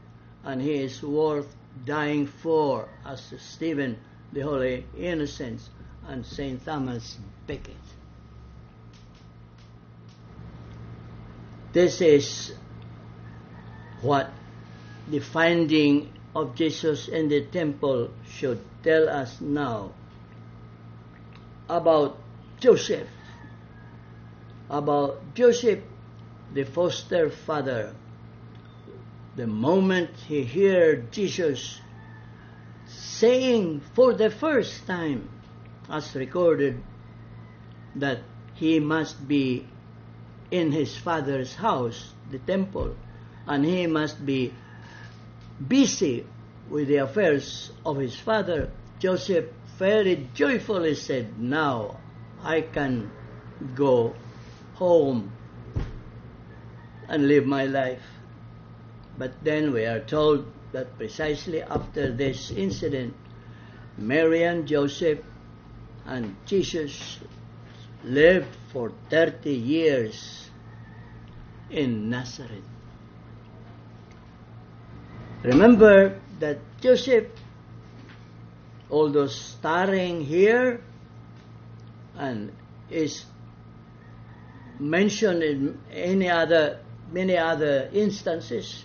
and 0.44 0.61
he 0.61 0.74
is 0.74 1.02
worth 1.02 1.46
dying 1.85 2.26
for, 2.26 2.88
as 3.04 3.32
Stephen, 3.38 3.98
the 4.32 4.40
Holy 4.40 4.85
Innocents, 4.96 5.68
and 6.09 6.24
St. 6.24 6.64
Thomas 6.64 7.18
Becket. 7.46 7.74
This 11.72 12.00
is 12.00 12.54
what 14.00 14.30
the 15.09 15.18
finding 15.18 16.15
of 16.37 16.55
Jesus 16.55 17.09
in 17.09 17.29
the 17.29 17.40
temple 17.40 18.11
should 18.29 18.61
tell 18.83 19.09
us 19.09 19.40
now 19.40 19.90
about 21.66 22.18
Joseph, 22.61 23.09
about 24.68 25.35
Joseph, 25.35 25.81
the 26.53 26.64
foster 26.64 27.31
father. 27.31 27.94
The 29.37 29.46
moment 29.46 30.11
he 30.29 30.44
heard 30.44 31.11
Jesus 31.11 31.81
saying 32.87 33.81
for 33.94 34.12
the 34.12 34.29
first 34.29 34.87
time, 34.87 35.29
as 35.88 36.14
recorded, 36.14 36.83
that 37.94 38.20
he 38.55 38.79
must 38.79 39.27
be 39.27 39.66
in 40.51 40.70
his 40.70 40.96
father's 40.96 41.55
house, 41.55 42.12
the 42.31 42.38
temple, 42.38 42.94
and 43.46 43.64
he 43.64 43.87
must 43.87 44.25
be 44.25 44.53
busy 45.69 46.27
with 46.69 46.88
the 46.88 46.97
affairs 46.97 47.73
of 47.85 47.97
his 47.99 48.19
father, 48.19 48.71
Joseph 48.99 49.47
very 49.79 50.29
joyfully 50.35 50.95
said, 50.95 51.38
Now 51.38 51.99
I 52.42 52.62
can 52.62 53.11
go 53.75 54.14
home 54.75 55.33
and 57.09 57.29
live 57.29 57.47
my 57.47 57.66
life. 57.66 58.03
But 59.19 59.33
then 59.42 59.73
we 59.73 59.85
are 59.85 60.01
told 60.01 60.47
that 60.73 60.97
precisely 60.99 61.62
after 61.62 62.12
this 62.12 62.51
incident, 62.51 63.14
Mary 63.97 64.42
and 64.42 64.66
Joseph 64.66 65.21
and 66.05 66.37
Jesus 66.45 67.19
lived 68.05 68.55
for 68.73 68.92
30 69.11 69.53
years 69.53 70.51
in 71.71 72.11
Nazareth. 72.11 72.75
Remember 75.42 76.20
that 76.40 76.59
Joseph, 76.81 77.27
although 78.90 79.27
starring 79.27 80.25
here 80.25 80.81
and 82.16 82.53
is 82.90 83.25
mentioned 84.79 85.42
in 85.42 85.81
any 85.92 86.29
other 86.29 86.81
many 87.12 87.37
other 87.37 87.88
instances, 87.92 88.85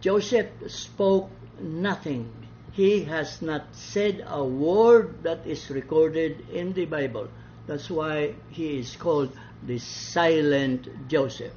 Joseph 0.00 0.48
spoke 0.66 1.30
nothing. 1.60 2.30
He 2.72 3.04
has 3.04 3.40
not 3.40 3.66
said 3.72 4.24
a 4.26 4.44
word 4.44 5.22
that 5.22 5.46
is 5.46 5.70
recorded 5.70 6.48
in 6.50 6.72
the 6.72 6.86
Bible. 6.86 7.28
That's 7.66 7.88
why 7.88 8.34
he 8.50 8.80
is 8.80 8.96
called 8.96 9.30
the 9.62 9.78
silent 9.78 11.08
Joseph. 11.08 11.52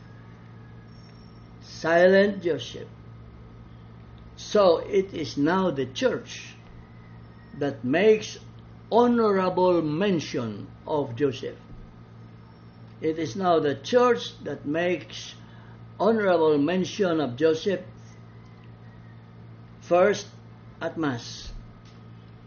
Silent 1.62 2.44
Joseph. 2.44 2.88
So 4.48 4.78
it 4.78 5.14
is 5.14 5.36
now 5.36 5.72
the 5.72 5.86
church 5.86 6.56
that 7.60 7.84
makes 7.84 8.38
honorable 8.90 9.82
mention 9.82 10.68
of 10.88 11.18
Joseph. 11.18 11.58
It 13.02 13.20
is 13.20 13.36
now 13.36 13.60
the 13.60 13.76
church 13.76 14.42
that 14.46 14.66
makes 14.66 15.36
honorable 16.00 16.58
mention 16.58 17.20
of 17.20 17.36
Joseph 17.36 17.82
first 19.82 20.28
at 20.80 20.98
Mass. 20.98 21.52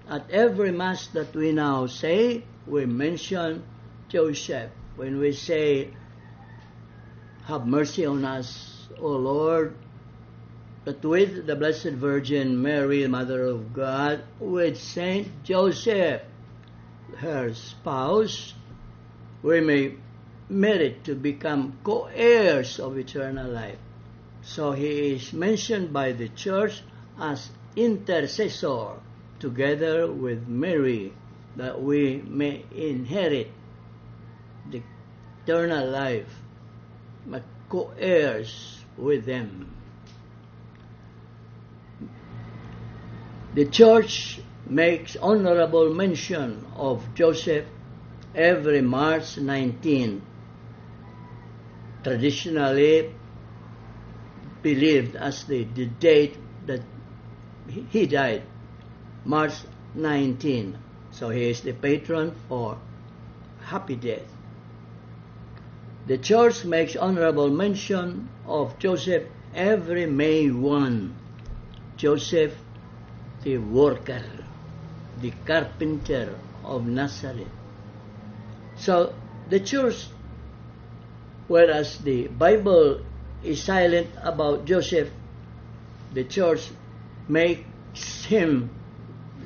At 0.08 0.30
every 0.30 0.72
Mass 0.72 1.06
that 1.08 1.34
we 1.34 1.52
now 1.52 1.84
say, 1.84 2.44
we 2.66 2.86
mention 2.86 3.62
Joseph. 4.08 4.70
When 4.96 5.18
we 5.18 5.32
say, 5.32 5.92
Have 7.44 7.66
mercy 7.66 8.06
on 8.06 8.24
us, 8.24 8.88
O 8.98 9.08
Lord, 9.08 9.76
that 10.84 11.04
with 11.04 11.46
the 11.46 11.56
Blessed 11.56 11.92
Virgin 11.92 12.60
Mary, 12.60 13.06
Mother 13.06 13.44
of 13.44 13.72
God, 13.72 14.22
with 14.38 14.80
Saint 14.80 15.44
Joseph, 15.44 16.22
her 17.18 17.52
spouse, 17.52 18.54
we 19.42 19.60
may 19.60 19.94
merit 20.48 21.04
to 21.04 21.14
become 21.14 21.78
co 21.84 22.08
heirs 22.14 22.80
of 22.80 22.98
eternal 22.98 23.50
life. 23.50 23.78
So 24.42 24.72
he 24.72 25.14
is 25.14 25.32
mentioned 25.32 25.92
by 25.92 26.12
the 26.12 26.28
church 26.28 26.82
as 27.18 27.50
intercessor 27.76 28.96
together 29.38 30.10
with 30.10 30.48
Mary 30.48 31.12
that 31.56 31.80
we 31.82 32.22
may 32.26 32.64
inherit 32.74 33.50
the 34.70 34.82
eternal 35.44 35.88
life, 35.88 36.40
but 37.26 37.42
co 37.68 37.92
heirs 37.98 38.84
with 38.96 39.26
them. 39.26 39.79
The 43.52 43.64
church 43.64 44.40
makes 44.68 45.16
honorable 45.16 45.92
mention 45.92 46.64
of 46.76 47.02
Joseph 47.14 47.66
every 48.32 48.80
March 48.80 49.38
19, 49.38 50.22
traditionally 52.04 53.12
believed 54.62 55.16
as 55.16 55.44
the, 55.44 55.64
the 55.64 55.86
date 55.86 56.36
that 56.66 56.82
he 57.88 58.06
died, 58.06 58.42
March 59.24 59.54
19. 59.94 60.78
So 61.10 61.30
he 61.30 61.50
is 61.50 61.62
the 61.62 61.72
patron 61.72 62.32
for 62.48 62.78
happy 63.62 63.96
death. 63.96 64.32
The 66.06 66.18
church 66.18 66.64
makes 66.64 66.94
honorable 66.94 67.50
mention 67.50 68.28
of 68.46 68.78
Joseph 68.78 69.24
every 69.54 70.06
May 70.06 70.50
1. 70.50 71.14
Joseph 71.96 72.54
the 73.42 73.58
worker, 73.58 74.22
the 75.20 75.32
carpenter 75.46 76.36
of 76.64 76.86
Nazareth. 76.86 77.48
So 78.76 79.14
the 79.48 79.60
church, 79.60 80.08
whereas 81.48 81.98
the 81.98 82.28
Bible 82.28 83.00
is 83.42 83.62
silent 83.62 84.08
about 84.22 84.64
Joseph, 84.64 85.10
the 86.12 86.24
church 86.24 86.70
makes 87.28 88.24
him 88.24 88.70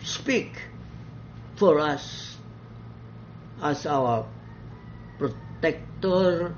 speak 0.02 0.58
for 1.56 1.78
us 1.78 2.36
as 3.62 3.86
our 3.86 4.26
protector, 5.18 6.54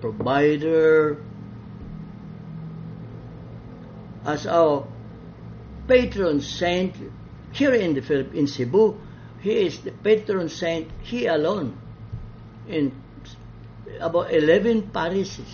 provider, 0.00 1.18
as 4.24 4.46
our 4.46 4.86
patron 5.86 6.40
saint 6.40 6.94
here 7.52 7.74
in 7.74 7.94
the 7.94 8.02
Philippines, 8.02 8.38
in 8.38 8.46
Cebu. 8.46 8.98
He 9.40 9.66
is 9.66 9.80
the 9.80 9.90
patron 9.90 10.48
saint, 10.48 10.88
he 11.02 11.26
alone, 11.26 11.76
in 12.68 12.92
about 14.00 14.32
11 14.32 14.90
parishes. 14.90 15.50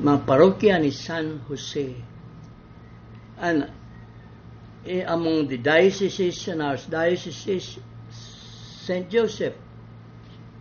Mga 0.00 0.26
parokya 0.26 0.80
ni 0.80 0.90
San 0.90 1.38
Jose. 1.48 1.94
And 3.38 3.70
eh, 4.86 5.04
among 5.06 5.48
the 5.48 5.58
dioceses 5.58 6.48
and 6.48 6.60
archdioceses, 6.60 7.78
St. 8.84 9.08
Joseph, 9.08 9.54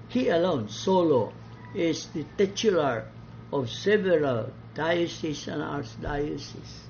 he 0.08 0.30
alone, 0.30 0.70
solo, 0.70 1.34
is 1.76 2.08
the 2.14 2.24
titular 2.38 3.06
of 3.52 3.70
several 3.70 4.54
dioceses 4.76 5.48
and 5.48 5.62
archdioceses. 5.62 6.88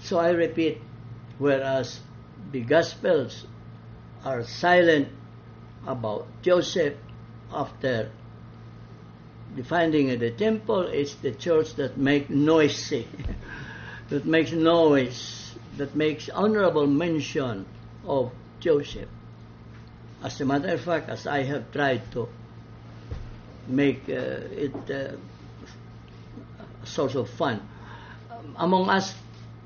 So 0.00 0.18
I 0.18 0.30
repeat, 0.30 0.80
whereas 1.38 2.00
the 2.50 2.60
Gospels 2.60 3.46
are 4.24 4.42
silent 4.44 5.08
about 5.86 6.26
Joseph 6.42 6.94
after 7.52 8.10
the 9.54 9.62
finding 9.62 10.10
of 10.10 10.20
the 10.20 10.30
temple, 10.30 10.82
it's 10.86 11.14
the 11.16 11.32
church 11.32 11.74
that 11.74 11.98
makes 11.98 12.30
noisy, 12.30 13.06
that 14.08 14.24
makes 14.24 14.52
noise, 14.52 15.54
that 15.76 15.94
makes 15.94 16.28
honorable 16.30 16.86
mention 16.86 17.66
of 18.04 18.32
Joseph. 18.60 19.08
As 20.22 20.40
a 20.40 20.44
matter 20.44 20.68
of 20.74 20.80
fact, 20.80 21.10
as 21.10 21.26
I 21.26 21.42
have 21.42 21.70
tried 21.72 22.10
to 22.12 22.28
make 23.66 24.08
uh, 24.08 24.12
it 24.12 24.90
uh, 24.90 25.16
source 26.84 27.14
of 27.14 27.28
fun, 27.30 27.60
um, 28.30 28.54
among 28.58 28.88
us 28.88 29.14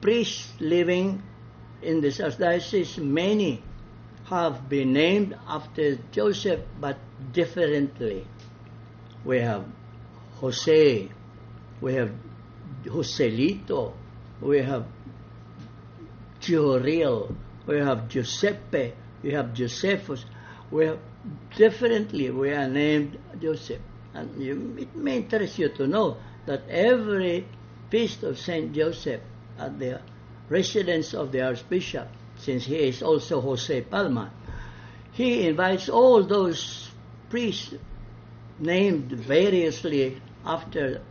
priests 0.00 0.52
living 0.61 1.22
in 1.83 2.00
this 2.00 2.18
archdiocese, 2.18 2.98
many 2.98 3.62
have 4.29 4.68
been 4.68 4.92
named 4.92 5.37
after 5.46 5.96
Joseph, 6.11 6.61
but 6.81 6.98
differently. 7.33 8.26
We 9.24 9.38
have 9.38 9.64
Jose, 10.40 11.09
we 11.81 11.94
have 11.94 12.12
Joselito, 12.85 13.92
we 14.40 14.59
have 14.59 14.87
Gioril, 16.40 17.35
we 17.66 17.79
have 17.79 18.09
Giuseppe, 18.09 18.92
we 19.22 19.33
have 19.33 19.55
Josephus, 19.55 20.24
we 20.70 20.87
have 20.87 20.98
differently 21.57 22.31
we 22.31 22.50
are 22.52 22.68
named 22.68 23.18
Joseph. 23.40 23.81
And 24.14 24.42
you, 24.42 24.76
it 24.79 24.94
may 24.96 25.18
interest 25.18 25.59
you 25.59 25.68
to 25.70 25.87
know 25.87 26.16
that 26.46 26.62
every 26.68 27.46
feast 27.90 28.22
of 28.22 28.38
Saint 28.38 28.72
Joseph 28.72 29.20
at 29.59 29.78
the 29.78 30.00
residence 30.48 31.14
of 31.14 31.32
the 31.32 31.42
Archbishop, 31.42 32.09
since 32.38 32.64
he 32.64 32.76
is 32.88 33.02
also 33.02 33.40
Jose 33.40 33.80
Palma, 33.82 34.30
he 35.12 35.48
invites 35.48 35.88
all 35.88 36.22
those 36.22 36.90
priests 37.30 37.74
named 38.59 39.12
variously 39.12 40.20
after 40.44 41.02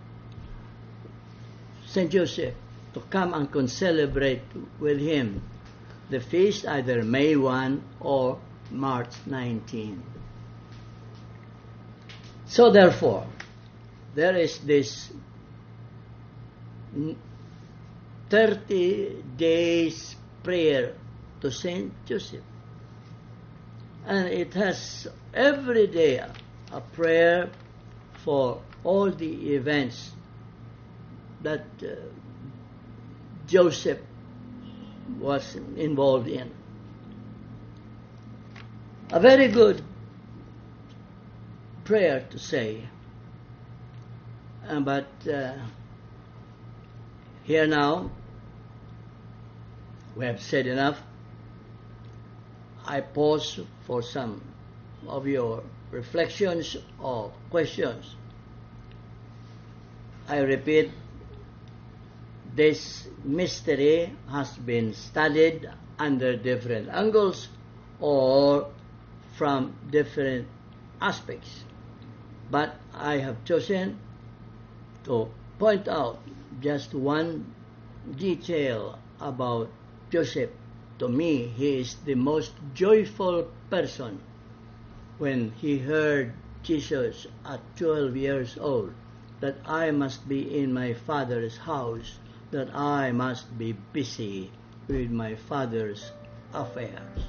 Saint 1.85 2.11
Joseph 2.11 2.53
to 2.93 3.01
come 3.09 3.33
and 3.33 3.51
concelebrate 3.51 4.41
with 4.79 4.99
him 4.99 5.41
the 6.09 6.19
feast 6.19 6.65
either 6.67 7.03
May 7.03 7.35
1 7.35 7.83
or 7.99 8.39
March 8.71 9.13
19. 9.25 10.01
So 12.45 12.71
therefore, 12.71 13.25
there 14.13 14.35
is 14.35 14.59
this 14.59 15.11
30 18.29 19.23
days 19.37 20.15
prayer 20.43 20.95
to 21.41 21.51
Saint 21.51 21.93
Joseph. 22.05 22.43
And 24.05 24.27
it 24.27 24.53
has 24.53 25.07
every 25.33 25.87
day 25.87 26.23
a 26.71 26.81
prayer 26.81 27.49
for 28.23 28.61
all 28.83 29.11
the 29.11 29.55
events 29.55 30.11
that 31.41 31.65
uh, 31.83 31.95
Joseph 33.47 33.99
was 35.19 35.55
involved 35.75 36.27
in. 36.27 36.51
A 39.11 39.19
very 39.19 39.47
good 39.47 39.81
prayer 41.83 42.25
to 42.31 42.39
say. 42.39 42.81
Uh, 44.67 44.79
but 44.79 45.07
uh, 45.31 45.53
here 47.45 47.67
now, 47.67 48.09
we 50.15 50.25
have 50.25 50.41
said 50.41 50.65
enough. 50.65 50.99
I 52.83 53.01
pause 53.01 53.59
for 53.85 54.01
some 54.01 54.41
of 55.07 55.27
your 55.27 55.61
reflections 55.91 56.75
or 56.99 57.31
questions. 57.51 58.15
I 60.27 60.39
repeat, 60.39 60.89
this 62.55 63.07
mystery 63.23 64.11
has 64.31 64.51
been 64.57 64.93
studied 64.95 65.69
under 65.99 66.35
different 66.35 66.89
angles 66.89 67.49
or 67.99 68.71
from 69.37 69.75
different 69.91 70.47
aspects. 70.99 71.63
But 72.49 72.75
I 72.91 73.17
have 73.17 73.43
chosen 73.45 73.99
to 75.03 75.29
point 75.59 75.87
out 75.87 76.19
just 76.61 76.93
one 76.93 77.53
detail 78.17 78.99
about 79.19 79.69
Joseph. 80.11 80.49
To 80.99 81.09
me, 81.09 81.47
he 81.47 81.79
is 81.79 81.95
the 82.05 82.15
most 82.15 82.53
joyful 82.73 83.51
person 83.69 84.19
when 85.17 85.51
he 85.57 85.77
heard 85.77 86.33
Jesus 86.63 87.27
at 87.45 87.59
12 87.77 88.15
years 88.15 88.57
old 88.57 88.93
that 89.39 89.57
I 89.65 89.91
must 89.91 90.27
be 90.27 90.59
in 90.59 90.73
my 90.73 90.93
father's 90.93 91.57
house, 91.57 92.19
that 92.51 92.73
I 92.73 93.11
must 93.11 93.57
be 93.57 93.73
busy 93.93 94.51
with 94.87 95.11
my 95.11 95.35
father's 95.35 96.11
affairs. 96.53 97.19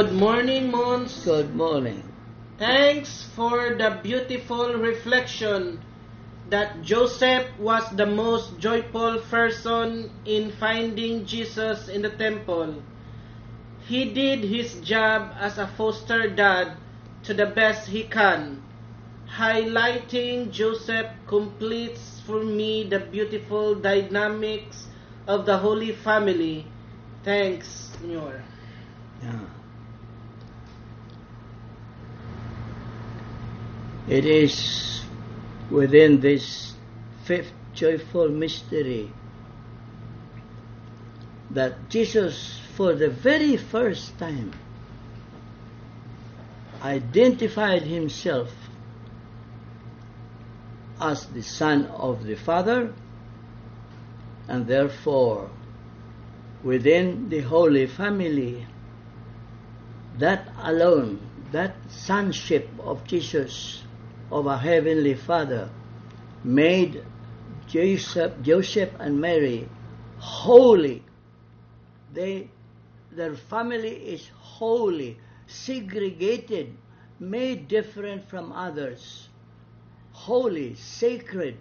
Good 0.00 0.14
morning, 0.14 0.70
Mons. 0.70 1.24
Good 1.26 1.54
morning. 1.54 2.02
Thanks 2.56 3.28
for 3.36 3.76
the 3.76 4.00
beautiful 4.02 4.72
reflection 4.72 5.78
that 6.48 6.80
Joseph 6.80 7.44
was 7.58 7.84
the 7.90 8.06
most 8.06 8.56
joyful 8.58 9.20
person 9.28 10.08
in 10.24 10.52
finding 10.52 11.26
Jesus 11.26 11.88
in 11.88 12.00
the 12.00 12.08
temple. 12.08 12.82
He 13.84 14.08
did 14.08 14.40
his 14.40 14.80
job 14.80 15.36
as 15.36 15.58
a 15.58 15.66
foster 15.66 16.30
dad 16.30 16.78
to 17.24 17.34
the 17.34 17.52
best 17.52 17.86
he 17.86 18.04
can. 18.04 18.62
Highlighting 19.36 20.50
Joseph 20.50 21.12
completes 21.26 22.22
for 22.24 22.42
me 22.42 22.88
the 22.88 23.00
beautiful 23.00 23.74
dynamics 23.74 24.88
of 25.26 25.44
the 25.44 25.58
Holy 25.58 25.92
Family. 25.92 26.64
Thanks, 27.22 27.92
Senor. 28.00 28.40
Yeah. 29.22 29.59
It 34.08 34.24
is 34.24 35.04
within 35.70 36.20
this 36.20 36.74
fifth 37.24 37.52
joyful 37.74 38.28
mystery 38.28 39.12
that 41.50 41.88
Jesus, 41.88 42.60
for 42.74 42.94
the 42.94 43.10
very 43.10 43.56
first 43.56 44.18
time, 44.18 44.52
identified 46.82 47.82
himself 47.82 48.52
as 51.00 51.26
the 51.26 51.42
Son 51.42 51.86
of 51.86 52.24
the 52.24 52.36
Father, 52.36 52.92
and 54.48 54.66
therefore, 54.66 55.50
within 56.62 57.28
the 57.28 57.40
Holy 57.40 57.86
Family, 57.86 58.66
that 60.18 60.48
alone, 60.58 61.20
that 61.52 61.74
sonship 61.90 62.68
of 62.80 63.04
Jesus 63.04 63.82
of 64.30 64.46
our 64.46 64.58
Heavenly 64.58 65.14
Father 65.14 65.68
made 66.44 67.02
Joseph, 67.66 68.32
Joseph 68.42 68.90
and 68.98 69.20
Mary 69.20 69.68
holy. 70.18 71.02
They, 72.12 72.48
their 73.12 73.34
family 73.34 73.90
is 73.90 74.28
holy, 74.38 75.18
segregated, 75.46 76.74
made 77.18 77.68
different 77.68 78.28
from 78.28 78.52
others, 78.52 79.28
holy, 80.12 80.74
sacred. 80.74 81.56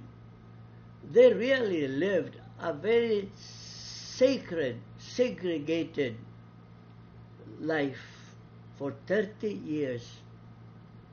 They 1.12 1.34
really 1.34 1.88
lived 1.88 2.36
a 2.60 2.74
very 2.74 3.30
sacred, 3.36 4.80
segregated 4.98 6.16
life 7.60 8.00
for 8.78 8.94
30 9.08 9.50
years, 9.50 10.08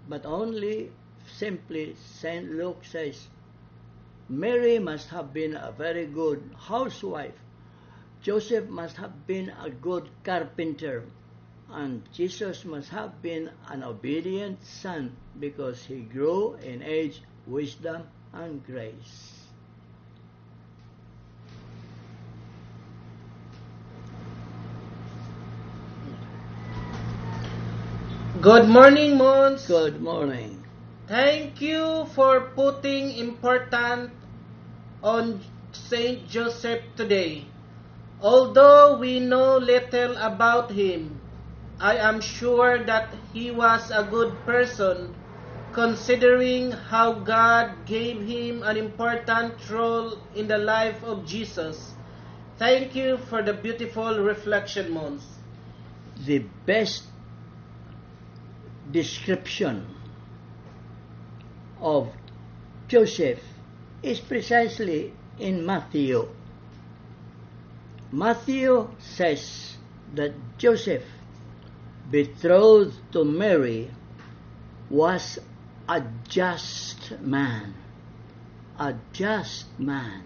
but 0.08 0.24
only 0.26 0.90
simply 1.28 1.94
St. 1.96 2.50
Luke 2.52 2.84
says, 2.84 3.28
Mary 4.28 4.78
must 4.78 5.08
have 5.10 5.32
been 5.32 5.54
a 5.54 5.72
very 5.72 6.06
good 6.06 6.42
housewife. 6.56 7.38
Joseph 8.22 8.68
must 8.68 8.96
have 8.96 9.26
been 9.26 9.52
a 9.62 9.70
good 9.70 10.08
carpenter. 10.24 11.04
And 11.70 12.02
Jesus 12.12 12.64
must 12.64 12.90
have 12.90 13.22
been 13.22 13.50
an 13.68 13.82
obedient 13.82 14.64
son 14.64 15.16
because 15.38 15.84
he 15.84 16.00
grew 16.00 16.54
in 16.54 16.82
age, 16.82 17.22
wisdom, 17.46 18.02
and 18.32 18.64
grace. 18.66 19.32
Good 28.40 28.68
morning, 28.68 29.16
Mons. 29.16 29.66
Good 29.66 30.02
morning. 30.02 30.65
Thank 31.06 31.60
you 31.60 32.06
for 32.16 32.50
putting 32.58 33.12
important 33.16 34.10
on 35.04 35.38
Saint 35.70 36.28
Joseph 36.28 36.82
today. 36.96 37.44
Although 38.20 38.98
we 38.98 39.20
know 39.20 39.56
little 39.58 40.16
about 40.16 40.72
him, 40.72 41.20
I 41.78 41.98
am 41.98 42.20
sure 42.20 42.82
that 42.82 43.14
he 43.32 43.52
was 43.52 43.92
a 43.92 44.02
good 44.02 44.34
person, 44.44 45.14
considering 45.72 46.72
how 46.72 47.12
God 47.12 47.86
gave 47.86 48.26
him 48.26 48.64
an 48.64 48.76
important 48.76 49.54
role 49.70 50.18
in 50.34 50.48
the 50.48 50.58
life 50.58 51.04
of 51.04 51.24
Jesus. 51.24 51.94
Thank 52.58 52.96
you 52.96 53.18
for 53.30 53.42
the 53.42 53.52
beautiful 53.52 54.18
reflection, 54.18 54.90
Mons. 54.90 55.22
The 56.26 56.42
best 56.66 57.04
description 58.90 59.95
of 61.80 62.08
Joseph 62.88 63.40
is 64.02 64.20
precisely 64.20 65.12
in 65.38 65.64
Matthew. 65.66 66.28
Matthew 68.12 68.88
says 68.98 69.76
that 70.14 70.32
Joseph, 70.58 71.02
betrothed 72.10 72.96
to 73.12 73.24
Mary, 73.24 73.90
was 74.88 75.38
a 75.88 76.02
just 76.28 77.20
man. 77.20 77.74
A 78.78 78.94
just 79.12 79.66
man. 79.78 80.22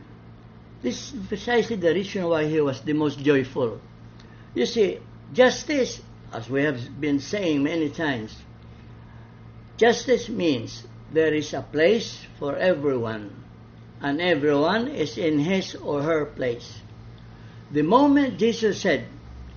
This 0.82 1.12
is 1.12 1.26
precisely 1.26 1.76
the 1.76 1.92
reason 1.94 2.26
why 2.26 2.46
he 2.46 2.60
was 2.60 2.80
the 2.82 2.92
most 2.92 3.18
joyful. 3.20 3.80
You 4.54 4.66
see, 4.66 4.98
justice, 5.32 6.00
as 6.32 6.48
we 6.48 6.62
have 6.62 7.00
been 7.00 7.20
saying 7.20 7.62
many 7.62 7.90
times, 7.90 8.36
justice 9.76 10.28
means 10.28 10.86
there 11.12 11.34
is 11.34 11.54
a 11.54 11.62
place 11.62 12.26
for 12.38 12.56
everyone, 12.56 13.30
and 14.00 14.20
everyone 14.20 14.88
is 14.88 15.18
in 15.18 15.38
his 15.38 15.74
or 15.74 16.02
her 16.02 16.26
place. 16.26 16.80
The 17.70 17.82
moment 17.82 18.38
Jesus 18.38 18.80
said, 18.80 19.06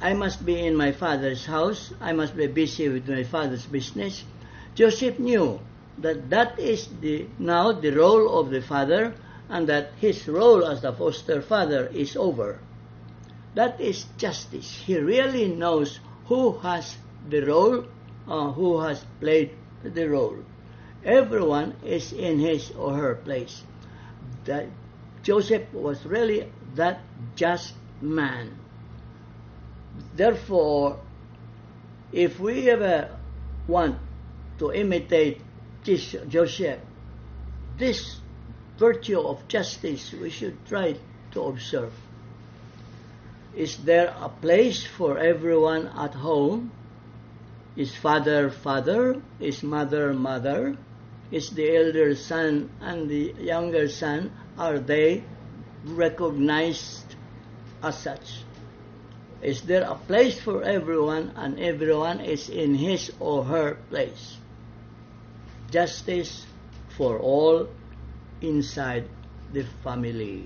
I 0.02 0.14
must 0.14 0.46
be 0.46 0.60
in 0.60 0.76
my 0.76 0.92
father's 0.92 1.46
house, 1.46 1.94
I 2.02 2.14
must 2.14 2.36
be 2.36 2.48
busy 2.48 2.90
with 2.90 3.08
my 3.08 3.24
father's 3.24 3.66
business, 3.66 4.24
Joseph 4.76 5.20
knew 5.20 5.60
that 6.00 6.30
that 6.30 6.60
is 6.60 6.88
the, 7.00 7.28
now 7.38 7.72
the 7.72 7.92
role 7.92 8.40
of 8.40 8.50
the 8.50 8.62
father 8.62 9.14
and 9.50 9.68
that 9.68 9.92
his 9.98 10.28
role 10.28 10.66
as 10.66 10.82
the 10.82 10.92
foster 10.92 11.42
father 11.42 11.88
is 11.94 12.16
over. 12.16 12.60
That 13.54 13.80
is 13.80 14.06
justice. 14.18 14.82
He 14.86 14.98
really 14.98 15.48
knows 15.48 16.00
who 16.26 16.58
has 16.60 16.98
the 17.30 17.42
role, 17.42 17.86
uh, 18.28 18.52
who 18.52 18.80
has 18.82 19.06
played 19.20 19.52
the 19.84 20.10
role. 20.10 20.38
Everyone 21.06 21.76
is 21.84 22.14
in 22.14 22.40
his 22.40 22.72
or 22.72 22.96
her 22.96 23.16
place. 23.16 23.64
That 24.46 24.68
Joseph 25.22 25.74
was 25.74 26.06
really 26.06 26.52
that 26.76 27.02
just 27.36 27.74
man. 28.02 28.58
Therefore, 30.16 31.00
if 32.12 32.40
we 32.40 32.70
ever 32.70 33.18
want 33.68 33.98
to 34.60 34.72
imitate 34.72 35.42
Joseph, 35.84 36.80
this 37.78 38.20
virtue 38.78 39.20
of 39.20 39.48
justice 39.48 40.14
we 40.14 40.30
should 40.30 40.66
try 40.66 40.96
to 41.32 41.42
observe. 41.42 41.94
Is 43.56 43.78
there 43.78 44.16
a 44.20 44.30
place 44.30 44.86
for 44.86 45.18
everyone 45.18 45.88
at 45.88 46.14
home? 46.14 46.72
Is 47.76 47.96
father 47.96 48.50
father? 48.50 49.22
Is 49.40 49.64
mother 49.64 50.14
mother? 50.14 50.78
Is 51.34 51.50
the 51.50 51.66
elder 51.66 52.14
son 52.14 52.70
and 52.80 53.10
the 53.10 53.34
younger 53.42 53.90
son, 53.90 54.30
are 54.56 54.78
they 54.78 55.24
recognized 55.84 57.16
as 57.82 57.98
such? 57.98 58.46
Is 59.42 59.64
there 59.64 59.82
a 59.82 59.96
place 59.96 60.40
for 60.40 60.62
everyone 60.62 61.34
and 61.36 61.58
everyone 61.58 62.20
is 62.20 62.50
in 62.50 62.76
his 62.76 63.12
or 63.20 63.44
her 63.46 63.82
place? 63.90 64.38
Justice 65.72 66.46
for 66.96 67.18
all 67.18 67.68
inside 68.42 69.10
the 69.54 69.66
family. 69.84 70.46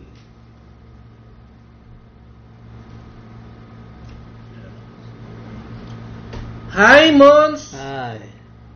Hi, 6.71 7.11
Mons. 7.11 7.71
Hi. 7.75 8.21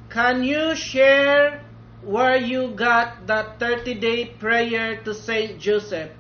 Can 0.10 0.44
you 0.44 0.76
share 0.76 1.64
where 2.04 2.38
you 2.38 2.70
got 2.70 3.28
that 3.28 3.60
30 3.60 3.96
day 3.96 4.26
prayer 4.26 4.98
to 5.04 5.14
Saint 5.14 5.60
Joseph? 5.60 6.12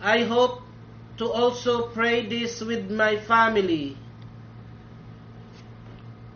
I 0.00 0.24
hope 0.24 0.62
to 1.18 1.30
also 1.30 1.88
pray 1.88 2.26
this 2.26 2.60
with 2.60 2.90
my 2.90 3.16
family. 3.16 3.96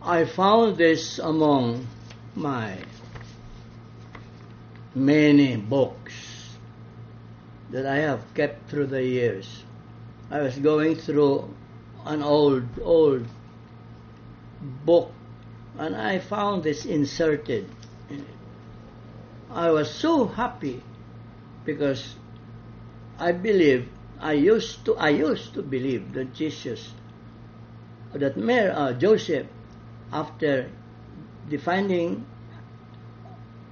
I 0.03 0.25
found 0.25 0.77
this 0.77 1.19
among 1.19 1.87
my 2.35 2.79
many 4.95 5.57
books 5.57 6.15
that 7.71 7.87
I 7.87 7.97
have 7.97 8.23
kept 8.35 8.71
through 8.71 8.87
the 8.87 9.03
years. 9.03 9.65
I 10.31 10.41
was 10.41 10.57
going 10.59 10.97
through 10.97 11.53
an 12.05 12.23
old, 12.23 12.65
old 12.83 13.27
book 14.85 15.13
and 15.79 15.95
I 15.97 16.19
found 16.19 16.63
this 16.63 16.85
inserted. 16.85 17.69
I 19.51 19.71
was 19.71 19.91
so 19.91 20.27
happy 20.27 20.83
because 21.65 22.17
I 23.19 23.33
believe 23.33 23.89
I 24.21 24.33
used 24.33 24.85
to 24.87 24.97
I 24.97 25.11
used 25.11 25.55
to 25.55 25.63
believe 25.63 26.13
that 26.15 26.35
Jesus 26.35 26.93
that 28.13 28.37
Mary, 28.37 28.71
uh, 28.71 28.93
Joseph 28.93 29.47
after 30.13 30.71
the 31.49 31.59
finding 31.59 32.27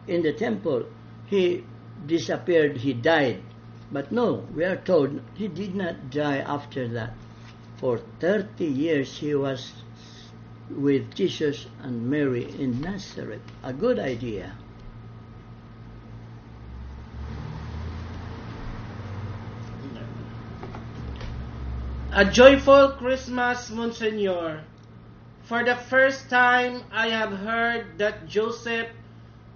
in 0.06 0.22
the 0.22 0.32
temple 0.32 0.86
he 1.26 1.64
disappeared 2.06 2.76
he 2.76 2.92
died. 2.92 3.42
But 3.90 4.12
no 4.12 4.46
we 4.54 4.64
are 4.64 4.76
told 4.76 5.20
he 5.34 5.48
did 5.48 5.74
not 5.74 6.10
die 6.10 6.38
after 6.38 6.86
that. 6.88 7.14
For 7.78 7.98
30 8.20 8.64
years 8.64 9.18
he 9.18 9.34
was 9.34 9.72
with 10.70 11.14
Jesus 11.14 11.66
and 11.82 12.08
Mary 12.08 12.48
in 12.58 12.80
Nazareth. 12.80 13.42
A 13.62 13.72
good 13.72 13.98
idea 13.98 14.54
A 22.16 22.24
joyful 22.24 22.90
Christmas, 22.90 23.70
Monsignor. 23.70 24.62
For 25.42 25.64
the 25.64 25.74
first 25.74 26.30
time, 26.30 26.84
I 26.92 27.08
have 27.08 27.32
heard 27.32 27.98
that 27.98 28.28
Joseph 28.28 28.86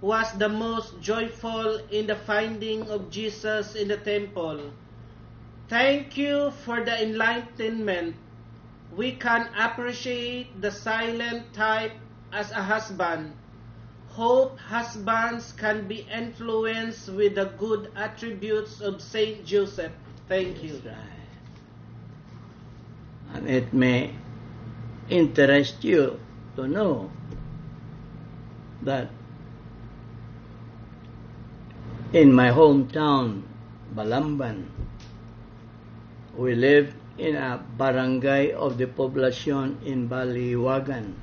was 0.01 0.27
the 0.33 0.49
most 0.49 0.99
joyful 0.99 1.77
in 1.89 2.07
the 2.07 2.17
finding 2.17 2.83
of 2.91 3.09
Jesus 3.09 3.75
in 3.75 3.87
the 3.87 3.95
temple. 3.95 4.73
Thank 5.69 6.17
you 6.17 6.51
for 6.51 6.83
the 6.83 7.01
enlightenment. 7.01 8.17
We 8.93 9.13
can 9.13 9.47
appreciate 9.55 10.59
the 10.59 10.71
silent 10.71 11.53
type 11.53 11.93
as 12.33 12.51
a 12.51 12.61
husband. 12.61 13.39
Hope 14.09 14.59
husbands 14.59 15.53
can 15.55 15.87
be 15.87 16.05
influenced 16.11 17.07
with 17.07 17.35
the 17.35 17.55
good 17.55 17.89
attributes 17.95 18.81
of 18.81 19.01
Saint 19.01 19.45
Joseph. 19.45 19.93
Thank 20.27 20.61
you. 20.61 20.81
It 23.35 23.73
may 23.73 24.15
interest 25.09 25.83
you 25.83 26.19
to 26.55 26.67
know 26.67 27.11
that 28.81 29.09
in 32.13 32.33
my 32.33 32.49
hometown, 32.49 33.43
Balamban, 33.95 34.65
we 36.35 36.55
live 36.55 36.93
in 37.17 37.35
a 37.35 37.61
barangay 37.77 38.51
of 38.51 38.77
the 38.77 38.87
population 38.87 39.77
in 39.85 40.07
Baliwagan. 40.09 41.13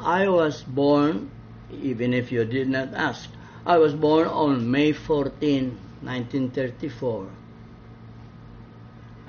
I 0.00 0.28
was 0.28 0.62
born, 0.62 1.30
even 1.70 2.12
if 2.12 2.32
you 2.32 2.44
did 2.44 2.68
not 2.68 2.94
ask, 2.94 3.30
I 3.64 3.78
was 3.78 3.94
born 3.94 4.26
on 4.26 4.70
May 4.70 4.92
14, 4.92 5.78
1934 6.02 7.41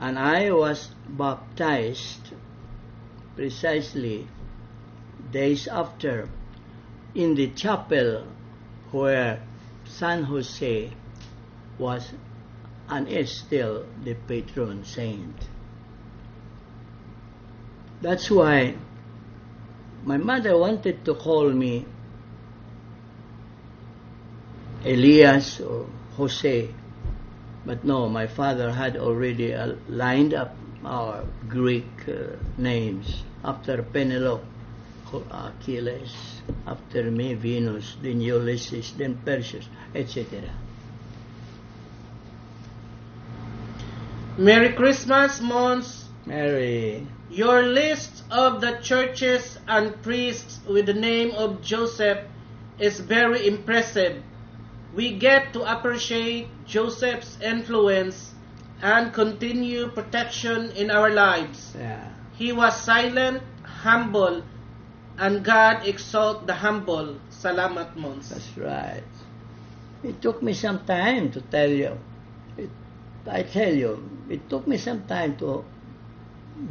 and 0.03 0.19
I 0.19 0.51
was 0.51 0.89
baptized 1.07 2.33
precisely 3.37 4.27
days 5.31 5.65
after 5.65 6.27
in 7.15 7.35
the 7.35 7.47
chapel 7.51 8.27
where 8.91 9.41
San 9.85 10.23
Jose 10.23 10.91
was 11.77 12.11
and 12.89 13.07
is 13.07 13.39
still 13.39 13.85
the 14.03 14.15
patron 14.15 14.83
saint. 14.83 15.47
That's 18.01 18.29
why 18.29 18.75
my 20.03 20.17
mother 20.17 20.57
wanted 20.57 21.05
to 21.05 21.15
call 21.15 21.49
me 21.49 21.85
Elias 24.83 25.61
or 25.61 25.87
Jose 26.17 26.82
but 27.65 27.83
no, 27.83 28.09
my 28.09 28.27
father 28.27 28.71
had 28.71 28.97
already 28.97 29.53
uh, 29.53 29.75
lined 29.87 30.33
up 30.33 30.55
our 30.85 31.23
Greek 31.47 31.87
uh, 32.07 32.35
names 32.57 33.23
after 33.43 33.81
Penelope, 33.83 34.45
Achilles, 35.31 36.41
after 36.67 37.09
me 37.11 37.35
Venus, 37.35 37.95
then 38.01 38.19
Ulysses, 38.19 38.93
then 38.97 39.19
Perseus, 39.23 39.67
etc. 39.93 40.41
Merry 44.37 44.73
Christmas, 44.73 45.39
Mons. 45.39 46.09
Merry. 46.25 47.05
Your 47.29 47.61
list 47.63 48.23
of 48.31 48.61
the 48.61 48.79
churches 48.81 49.59
and 49.67 50.01
priests 50.01 50.59
with 50.67 50.87
the 50.87 50.93
name 50.93 51.31
of 51.31 51.61
Joseph 51.61 52.19
is 52.79 52.99
very 52.99 53.47
impressive. 53.47 54.23
We 54.93 55.17
get 55.17 55.53
to 55.53 55.65
appreciate 55.65 56.47
Joseph's 56.65 57.41
influence 57.41 58.33
and 58.81 59.11
continue 59.13 59.87
protection 59.89 60.69
in 60.71 60.91
our 60.91 61.09
lives. 61.09 61.73
yeah, 61.77 62.09
He 62.35 62.51
was 62.51 62.79
silent, 62.79 63.41
humble, 63.63 64.43
and 65.17 65.43
God 65.43 65.87
exalt 65.87 66.45
the 66.45 66.53
humble. 66.53 67.17
Salamat, 67.31 67.95
Mons. 67.95 68.29
that's 68.29 68.57
right. 68.57 69.03
It 70.03 70.21
took 70.21 70.43
me 70.43 70.53
some 70.53 70.85
time 70.85 71.31
to 71.31 71.41
tell 71.41 71.69
you. 71.69 71.97
It, 72.57 72.69
I 73.25 73.43
tell 73.43 73.73
you, 73.73 73.97
it 74.29 74.49
took 74.49 74.67
me 74.67 74.77
some 74.77 75.07
time 75.07 75.37
to 75.37 75.63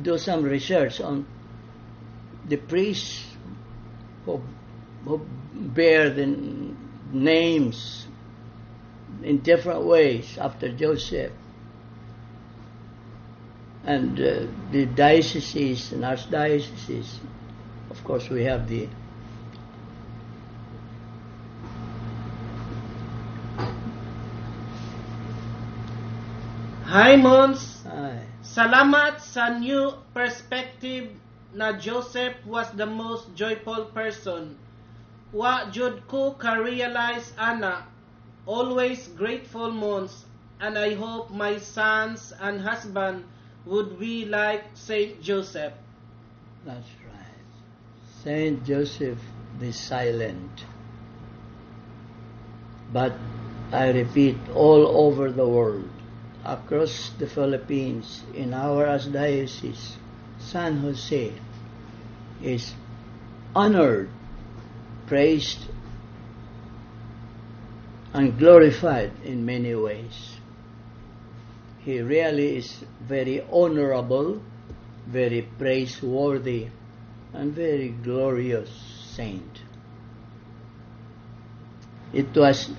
do 0.03 0.19
some 0.19 0.45
research 0.45 1.01
on 1.01 1.27
the 2.47 2.57
priests 2.57 3.25
who, 4.27 4.41
who 5.05 5.27
bear 5.55 6.11
the 6.11 6.27
names 7.13 8.07
in 9.25 9.39
different 9.39 9.83
ways 9.83 10.39
after 10.39 10.69
Joseph. 10.69 11.33
And 13.85 14.19
uh, 14.21 14.47
the 14.71 14.87
dioceses 14.87 15.93
and 15.93 16.05
archdioceses, 16.05 17.19
of 17.91 18.03
course, 18.05 18.29
we 18.29 18.45
have 18.45 18.69
the 18.69 18.89
Hi, 26.93 27.17
Mons. 27.17 27.81
Ay, 27.89 28.21
Salamat 28.45 29.17
sa 29.25 29.49
new 29.57 29.97
perspective 30.13 31.09
na 31.57 31.73
Joseph 31.73 32.37
was 32.45 32.69
the 32.77 32.85
most 32.85 33.33
joyful 33.33 33.89
person. 33.97 34.61
Wa 35.33 35.73
jud 35.73 36.05
ko 36.05 36.37
ka-realize 36.37 37.33
ana, 37.41 37.89
always 38.47 39.09
grateful 39.09 39.71
Mons, 39.71 40.25
and 40.61 40.79
I 40.79 40.95
hope 40.95 41.31
my 41.31 41.59
sons 41.59 42.33
and 42.41 42.61
husband 42.61 43.25
would 43.67 43.99
be 43.99 44.25
like 44.25 44.65
Saint 44.75 45.23
Joseph. 45.23 45.73
That's 46.65 46.89
right. 47.07 47.45
Saint 48.25 48.65
Joseph 48.65 49.19
be 49.59 49.73
Silent. 49.73 50.65
But 52.93 53.15
I 53.73 53.91
repeat, 53.91 54.37
all 54.55 54.87
over 55.07 55.31
the 55.31 55.47
world, 55.47 55.89
across 56.45 57.11
the 57.19 57.27
Philippines, 57.27 58.23
in 58.35 58.53
our 58.53 58.87
archdiocese, 58.87 59.97
San 60.39 60.79
Jose 60.79 61.33
is 62.43 62.75
honored, 63.55 64.11
praised, 65.07 65.61
and 68.15 68.39
glorified 68.39 69.13
in 69.25 69.45
many 69.45 69.75
ways. 69.75 70.37
He 71.79 72.01
really 72.01 72.57
is 72.59 72.85
very 73.01 73.45
honorable, 73.51 74.41
very 75.07 75.43
praiseworthy, 75.59 76.69
and 77.33 77.53
very 77.53 77.89
glorious 77.89 78.71
saint. 79.17 79.63
It 82.13 82.37
was 82.37 82.71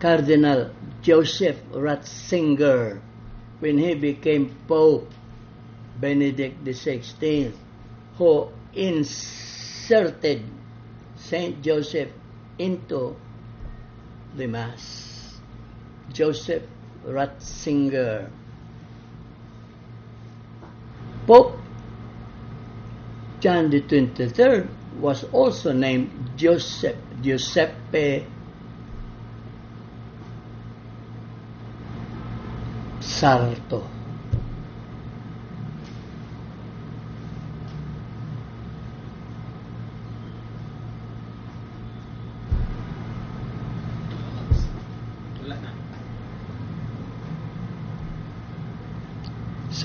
Cardinal 0.00 0.70
Joseph 1.02 1.56
Ratzinger 1.72 3.00
when 3.60 3.78
he 3.78 3.94
became 3.94 4.56
Pope 4.66 5.10
Benedict 6.00 6.64
XVI 6.64 7.52
who 8.16 8.48
inserted 8.74 10.42
Saint 11.16 11.62
Joseph 11.62 12.10
into 12.58 13.16
the 14.36 14.46
Mass. 14.46 15.38
Joseph 16.12 16.62
Ratzinger. 17.04 18.30
Pope 21.26 21.58
John 23.40 23.70
the 23.70 23.82
23rd 23.82 24.68
was 24.98 25.24
also 25.24 25.72
named 25.72 26.10
Joseph, 26.36 26.96
Giuseppe 27.20 28.26
Sarto. 33.00 33.95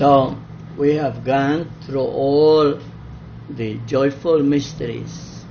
So 0.02 0.36
we 0.76 0.96
have 0.96 1.22
gone 1.22 1.70
through 1.82 2.00
all 2.00 2.80
the 3.48 3.78
joyful 3.86 4.42
mysteries, 4.42 5.44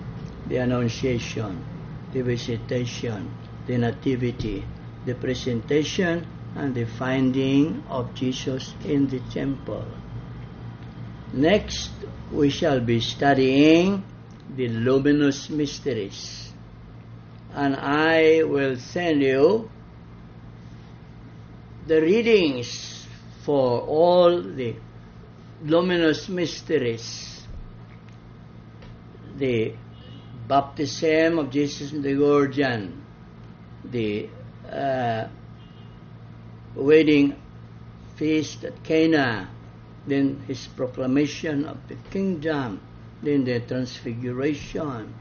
the 0.50 0.58
Annunciation, 0.58 1.64
the 2.12 2.20
Visitation, 2.20 3.32
the 3.66 3.78
Nativity, 3.78 4.66
the 5.06 5.16
Presentation, 5.16 6.28
and 6.58 6.76
the 6.76 6.84
finding 6.84 7.82
of 7.88 8.14
Jesus 8.14 8.76
in 8.84 9.08
the 9.08 9.22
temple. 9.32 9.88
Next, 11.32 11.92
we 12.30 12.50
shall 12.50 12.82
be 12.82 13.00
studying 13.00 14.04
the 14.58 14.68
luminous 14.68 15.50
mysteries. 15.50 16.52
And 17.54 17.78
I 17.78 18.44
will 18.44 18.76
send 18.76 19.24
you 19.24 19.72
the 21.88 22.02
readings 22.02 23.01
for 23.52 23.82
all 23.82 24.42
the 24.42 24.74
luminous 25.66 26.30
mysteries. 26.30 27.44
The 29.36 29.74
baptism 30.48 31.38
of 31.38 31.52
Jesus 31.52 31.92
in 31.92 32.02
the 32.02 32.14
Jordan, 32.16 33.04
the 33.84 34.30
uh, 34.72 35.28
wedding 36.76 37.36
feast 38.16 38.64
at 38.64 38.82
Cana, 38.86 39.50
then 40.08 40.42
his 40.48 40.68
proclamation 40.68 41.66
of 41.66 41.86
the 41.90 41.96
kingdom, 42.10 42.80
then 43.22 43.44
the 43.44 43.60
transfiguration, 43.60 45.14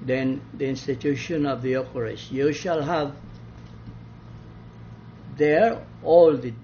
then 0.00 0.40
the 0.54 0.66
institution 0.66 1.44
of 1.44 1.60
the 1.60 1.72
Eucharist. 1.72 2.32
You 2.32 2.54
shall 2.54 2.80
have 2.80 3.14
there 5.36 5.84
all 6.02 6.34
the 6.34 6.54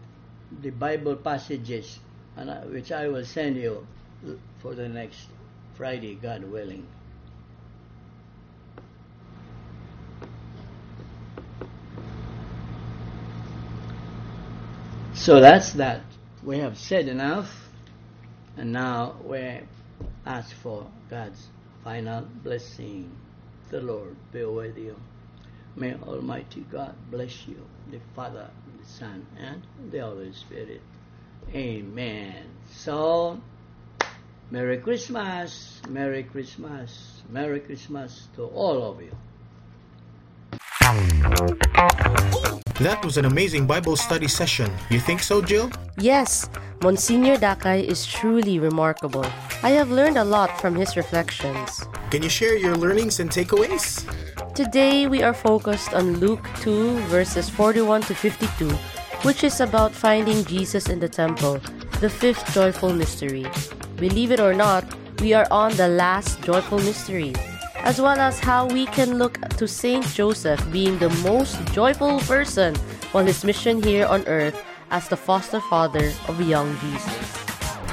the 0.63 0.71
Bible 0.71 1.17
passages, 1.17 1.99
which 2.71 2.93
I 2.93 3.09
will 3.09 3.25
send 3.25 3.57
you 3.57 3.87
for 4.61 4.75
the 4.75 4.89
next 4.89 5.27
Friday, 5.75 6.15
God 6.21 6.45
willing. 6.45 6.87
So 15.15 15.41
that's 15.41 15.73
that. 15.73 16.03
We 16.43 16.59
have 16.59 16.79
said 16.79 17.09
enough, 17.09 17.69
and 18.57 18.73
now 18.73 19.17
we 19.25 19.61
ask 20.25 20.55
for 20.57 20.87
God's 21.11 21.49
final 21.83 22.23
blessing. 22.45 23.11
The 23.71 23.81
Lord 23.81 24.17
be 24.33 24.45
with 24.45 24.79
you. 24.79 24.97
May 25.77 25.95
Almighty 25.95 26.65
God 26.71 26.95
bless 27.11 27.47
you, 27.47 27.67
the 27.91 27.99
Father, 28.15 28.49
the 28.78 28.78
Son, 28.89 29.27
and 29.39 29.63
the 29.93 30.01
Holy 30.01 30.33
Spirit. 30.33 30.81
Amen. 31.55 32.45
So, 32.73 33.41
Merry 34.51 34.79
Christmas, 34.79 35.81
Merry 35.89 36.25
Christmas, 36.25 37.23
Merry 37.29 37.61
Christmas 37.61 38.29
to 38.37 38.45
all 38.45 38.83
of 38.91 39.01
you. 39.03 39.13
That 42.81 43.05
was 43.05 43.19
an 43.19 43.27
amazing 43.27 43.67
Bible 43.67 43.97
study 43.97 44.29
session. 44.29 44.71
You 44.89 45.01
think 45.01 45.21
so, 45.21 45.43
Jill? 45.43 45.71
Yes, 45.99 46.49
Monsignor 46.81 47.37
Dakay 47.37 47.85
is 47.85 48.07
truly 48.07 48.59
remarkable. 48.59 49.27
I 49.63 49.71
have 49.71 49.91
learned 49.91 50.17
a 50.17 50.25
lot 50.25 50.61
from 50.61 50.75
his 50.77 50.97
reflections. 50.97 51.83
Can 52.11 52.23
you 52.23 52.31
share 52.31 52.57
your 52.57 52.77
learnings 52.77 53.21
and 53.21 53.29
takeaways? 53.29 54.07
Today 54.59 55.07
we 55.07 55.23
are 55.23 55.33
focused 55.33 55.95
on 55.95 56.19
Luke 56.19 56.43
2 56.63 56.99
verses 57.07 57.49
41 57.49 58.03
to 58.11 58.13
52, 58.13 58.67
which 59.23 59.45
is 59.45 59.61
about 59.61 59.93
finding 59.93 60.45
Jesus 60.47 60.89
in 60.89 60.99
the 60.99 61.09
temple, 61.09 61.61
the 62.01 62.11
fifth 62.11 62.43
joyful 62.53 62.93
mystery. 62.93 63.47
Believe 63.95 64.33
it 64.33 64.41
or 64.41 64.55
not, 64.55 64.83
we 65.21 65.33
are 65.33 65.47
on 65.53 65.77
the 65.77 65.87
last 65.87 66.43
joyful 66.43 66.79
mystery, 66.79 67.33
as 67.87 68.01
well 68.01 68.19
as 68.19 68.41
how 68.41 68.67
we 68.67 68.87
can 68.87 69.17
look 69.17 69.39
to 69.63 69.69
Saint 69.69 70.05
Joseph 70.07 70.59
being 70.73 70.99
the 70.99 71.15
most 71.23 71.55
joyful 71.71 72.19
person 72.27 72.75
on 73.15 73.27
his 73.27 73.45
mission 73.45 73.81
here 73.81 74.07
on 74.07 74.27
earth 74.27 74.59
as 74.91 75.07
the 75.07 75.17
foster 75.17 75.61
father 75.71 76.11
of 76.27 76.41
young 76.41 76.77
Jesus. 76.81 77.39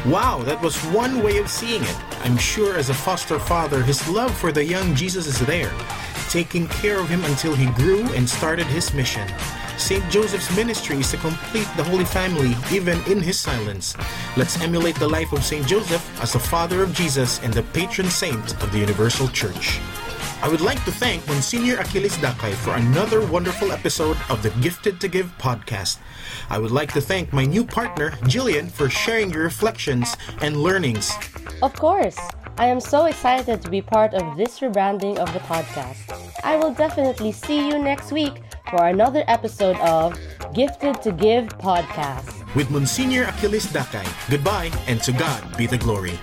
Wow, 0.08 0.42
that 0.46 0.60
was 0.64 0.82
one 0.90 1.22
way 1.22 1.38
of 1.38 1.48
seeing 1.48 1.84
it. 1.84 1.98
I'm 2.26 2.38
sure 2.38 2.76
as 2.76 2.90
a 2.90 2.96
foster 2.96 3.38
father, 3.38 3.84
his 3.84 4.08
love 4.10 4.36
for 4.36 4.52
the 4.52 4.66
young 4.66 4.96
Jesus 4.96 5.28
is 5.28 5.46
there, 5.46 5.72
taking 6.36 6.68
care 6.68 7.00
of 7.00 7.08
him 7.08 7.24
until 7.32 7.56
he 7.56 7.68
grew 7.80 8.04
and 8.12 8.30
started 8.30 8.68
his 8.68 8.94
mission. 8.94 9.26
St. 9.78 10.04
Joseph's 10.12 10.54
ministry 10.54 10.98
is 10.98 11.10
to 11.12 11.18
complete 11.24 11.70
the 11.78 11.84
Holy 11.86 12.04
Family 12.04 12.54
even 12.74 13.02
in 13.10 13.22
his 13.22 13.40
silence. 13.40 13.96
Let's 14.36 14.60
emulate 14.60 15.00
the 15.00 15.08
life 15.08 15.32
of 15.32 15.46
St. 15.46 15.66
Joseph 15.66 16.04
as 16.22 16.34
the 16.34 16.40
father 16.40 16.84
of 16.84 16.92
Jesus 16.94 17.42
and 17.42 17.54
the 17.54 17.64
patron 17.72 18.10
saint 18.10 18.62
of 18.62 18.70
the 18.74 18.80
Universal 18.80 19.30
Church. 19.30 19.80
I 20.42 20.50
would 20.50 20.60
like 20.60 20.84
to 20.84 20.92
thank 20.92 21.26
Monsignor 21.26 21.80
Achilles 21.80 22.18
Dakay 22.18 22.54
for 22.54 22.76
another 22.76 23.26
wonderful 23.26 23.72
episode 23.72 24.18
of 24.30 24.44
the 24.44 24.50
Gifted 24.60 25.00
to 25.00 25.08
Give 25.08 25.32
podcast. 25.38 26.00
I 26.50 26.60
would 26.60 26.72
like 26.72 26.92
to 26.96 27.02
thank 27.02 27.32
my 27.32 27.46
new 27.46 27.64
partner, 27.64 28.12
Jillian, 28.28 28.70
for 28.70 28.90
sharing 28.90 29.32
your 29.32 29.44
reflections 29.44 30.18
and 30.42 30.58
learnings. 30.58 31.14
Of 31.64 31.72
course, 31.76 32.20
I 32.58 32.68
am 32.68 32.80
so 32.80 33.06
excited 33.06 33.62
to 33.64 33.70
be 33.70 33.82
part 33.82 34.14
of 34.14 34.38
this 34.38 34.60
rebranding 34.62 35.18
of 35.18 35.32
the 35.34 35.40
podcast. 35.40 36.16
I 36.44 36.56
will 36.56 36.74
definitely 36.74 37.34
see 37.34 37.68
you 37.68 37.78
next 37.78 38.14
week 38.14 38.42
for 38.70 38.88
another 38.88 39.26
episode 39.28 39.76
of 39.78 40.18
Gifted 40.54 41.02
to 41.02 41.12
Give 41.12 41.48
podcast. 41.60 42.32
With 42.56 42.72
Monsignor 42.72 43.24
Achilles 43.26 43.66
Dakay, 43.68 44.08
goodbye 44.30 44.72
and 44.88 45.04
to 45.04 45.12
God 45.12 45.58
be 45.58 45.68
the 45.68 45.78
glory. 45.78 46.18